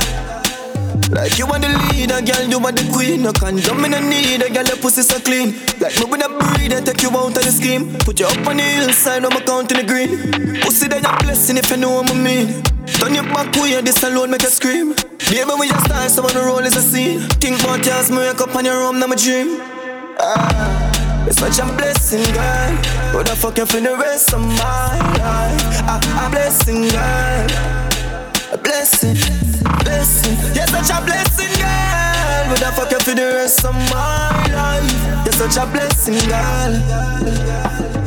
Like 1.10 1.38
you 1.38 1.46
want 1.46 1.62
the 1.62 1.74
leader, 1.90 2.22
girl, 2.22 2.46
you 2.46 2.58
want 2.60 2.78
the 2.78 2.86
queen. 2.92 3.22
No 3.22 3.32
condom 3.32 3.84
in 3.84 3.90
the 3.90 4.00
need, 4.00 4.40
girl, 4.54 4.64
your 4.64 4.76
pussy 4.76 5.02
so 5.02 5.18
clean. 5.18 5.58
Like 5.80 5.98
me 5.98 6.04
when 6.06 6.22
I 6.22 6.28
breathe, 6.28 6.72
I 6.72 6.80
take 6.80 7.02
you 7.02 7.10
out 7.10 7.34
of 7.36 7.42
the 7.42 7.50
scheme. 7.50 7.98
Put 8.06 8.20
you 8.20 8.26
up 8.26 8.46
on 8.46 8.56
the 8.58 8.62
hillside, 8.62 9.24
I'm 9.24 9.34
counting 9.42 9.78
the 9.78 9.84
green. 9.84 10.62
Pussy 10.62 10.86
that 10.86 11.02
you're 11.02 11.18
blessing 11.18 11.56
if 11.58 11.68
you 11.70 11.78
know 11.78 11.90
what 12.00 12.10
I 12.10 12.14
mean. 12.14 12.62
Turn 12.94 13.14
your 13.14 13.24
back 13.24 13.50
way, 13.56 13.80
this 13.82 14.02
alone 14.04 14.30
make 14.30 14.42
you 14.42 14.50
scream. 14.50 14.94
Baby, 15.26 15.50
when 15.50 15.68
you 15.68 15.78
start, 15.82 16.10
someone 16.10 16.32
the 16.32 16.42
role 16.46 16.62
is 16.62 16.76
a 16.76 16.82
scene. 16.82 17.20
Think 17.42 17.60
about 17.60 17.84
yours, 17.84 18.10
me 18.10 18.18
wake 18.18 18.40
up 18.40 18.54
on 18.54 18.64
your 18.64 18.78
room, 18.78 19.00
now 19.00 19.06
my 19.08 19.16
dream. 19.16 19.58
Ah, 20.20 21.26
it's 21.26 21.38
such 21.38 21.58
a 21.58 21.66
blessing, 21.74 22.22
girl. 22.34 22.70
What 23.14 23.26
the 23.26 23.34
fuck 23.34 23.58
you 23.58 23.66
for 23.66 23.80
the 23.80 23.96
rest 23.96 24.32
of 24.32 24.40
my 24.42 24.94
life? 25.18 25.82
Ah, 25.90 26.26
a 26.26 26.30
blessing, 26.30 26.86
girl. 26.86 27.50
A 28.52 28.58
blessing, 28.58 29.14
blessing. 29.90 30.36
You're 30.54 30.66
such 30.66 30.90
a 30.90 31.04
blessing, 31.04 31.52
girl. 31.58 32.50
Would 32.50 32.62
I 32.62 32.70
fuck 32.74 32.90
you 32.90 33.00
for 33.00 33.14
the 33.14 33.26
rest 33.34 33.64
of 33.64 33.74
my 33.74 34.30
life? 34.52 35.24
You're 35.24 35.32
such 35.32 35.56
a 35.56 35.66
blessing, 35.66 36.18
girl. 36.28 37.99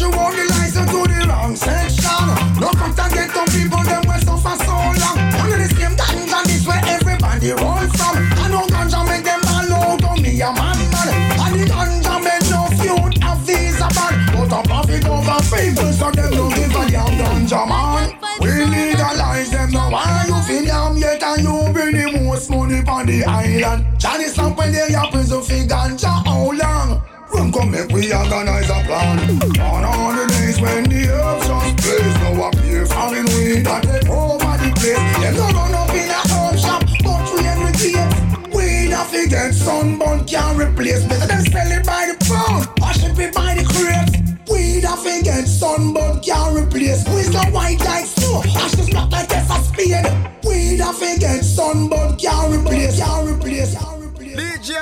you 0.00 0.10
walk 0.10 0.32
the 0.32 0.44
lines 0.56 0.76
and 0.76 0.88
do 0.88 1.04
the 1.04 1.20
wrong 1.28 1.54
section. 1.54 2.26
No 2.56 2.72
come 2.72 2.94
to 2.96 3.04
get 3.12 3.36
on 3.36 3.46
people, 3.52 3.84
them 3.84 4.02
will 4.08 4.20
suffer 4.24 4.56
so 4.64 4.72
long. 4.72 5.18
Under 5.36 5.58
the 5.60 5.68
same 5.76 5.94
ganja, 5.94 6.40
this 6.48 6.66
where 6.66 6.80
everybody 6.88 7.52
runs 7.52 7.92
from. 8.00 8.16
I 8.40 8.48
know 8.48 8.64
ganja 8.72 9.04
make 9.04 9.24
them 9.24 9.40
all 9.44 9.72
out 9.76 10.04
on 10.04 10.22
me, 10.22 10.40
a 10.40 10.48
man 10.56 10.80
man. 10.88 11.12
And 11.36 11.52
the 11.60 11.64
ganja 11.68 12.14
make 12.24 12.46
no 12.48 12.64
feud 12.80 13.12
a 13.20 13.32
visa 13.44 13.88
man. 13.92 14.14
But 14.32 14.52
a 14.56 14.60
profit 14.64 15.04
over 15.04 15.40
people, 15.52 15.92
so 15.92 16.10
them 16.10 16.30
don't 16.32 16.54
give 16.54 16.72
a 16.72 16.82
damn 16.88 17.12
ganja 17.20 17.62
man. 17.68 18.16
We 18.40 18.64
legalize 18.64 19.50
them 19.50 19.70
now, 19.70 19.90
why 19.92 20.24
you 20.26 20.40
feel 20.48 20.72
I'm 20.72 20.96
yet 20.96 21.22
and 21.22 21.42
you 21.44 21.72
bring 21.72 21.92
the 21.92 22.24
most 22.24 22.48
money 22.50 22.80
on 22.88 23.04
the 23.04 23.24
island. 23.24 24.00
Johnny 24.00 24.28
Slump 24.28 24.56
when 24.56 24.72
they 24.72 24.92
happen 24.92 25.12
prison 25.12 25.42
feel 25.42 25.66
ganja, 25.68 26.24
how 26.24 26.52
long? 26.52 27.02
Run 27.32 27.52
come 27.52 27.70
make 27.70 27.88
we 27.90 28.12
organize 28.12 28.68
a 28.70 28.82
plan 28.84 29.29
over 33.66 34.54
the 34.60 34.70
place. 34.76 35.00
Them 35.20 35.34
no 35.36 35.46
run 35.52 35.74
up 35.74 35.90
in 35.90 36.10
a 36.10 36.20
herb 36.32 36.58
shop, 36.58 36.82
but 37.04 37.24
we 37.32 37.40
in 37.46 37.58
the 37.64 37.72
gate. 37.76 38.54
Weed 38.54 38.92
off 38.92 39.12
against 39.12 39.64
sunburn 39.64 40.24
can't 40.26 40.58
replace. 40.58 41.02
So 41.02 41.26
them 41.26 41.42
sell 41.44 41.70
it 41.70 41.86
by 41.86 42.10
the 42.10 42.16
pound, 42.24 42.68
wash 42.78 43.02
it 43.04 43.34
by 43.34 43.54
the 43.54 43.64
crate. 43.64 44.48
Weed 44.50 44.84
off 44.84 45.04
against 45.04 45.60
sunburn 45.60 46.20
can't 46.20 46.56
replace. 46.56 47.06
Wisdom 47.08 47.52
white 47.52 47.80
like 47.80 48.06
snow, 48.06 48.42
ashes 48.56 48.90
black 48.90 49.10
like 49.10 49.30
a. 49.32 49.40
Weed 50.44 50.80
off 50.80 51.00
against 51.02 51.56
sunburn 51.56 52.16
can't 52.16 52.52
replace, 52.52 52.98
can't 52.98 53.28
replace. 53.28 53.74
Can't 53.74 54.04
replace. 54.04 54.36
DJ 54.36 54.76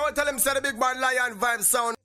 want 0.00 0.16
tell 0.16 0.28
him 0.28 0.38
say 0.38 0.54
the 0.54 0.60
big 0.60 0.78
bad 0.78 0.98
lion 0.98 1.38
vibe 1.38 1.62
sound 1.62 1.96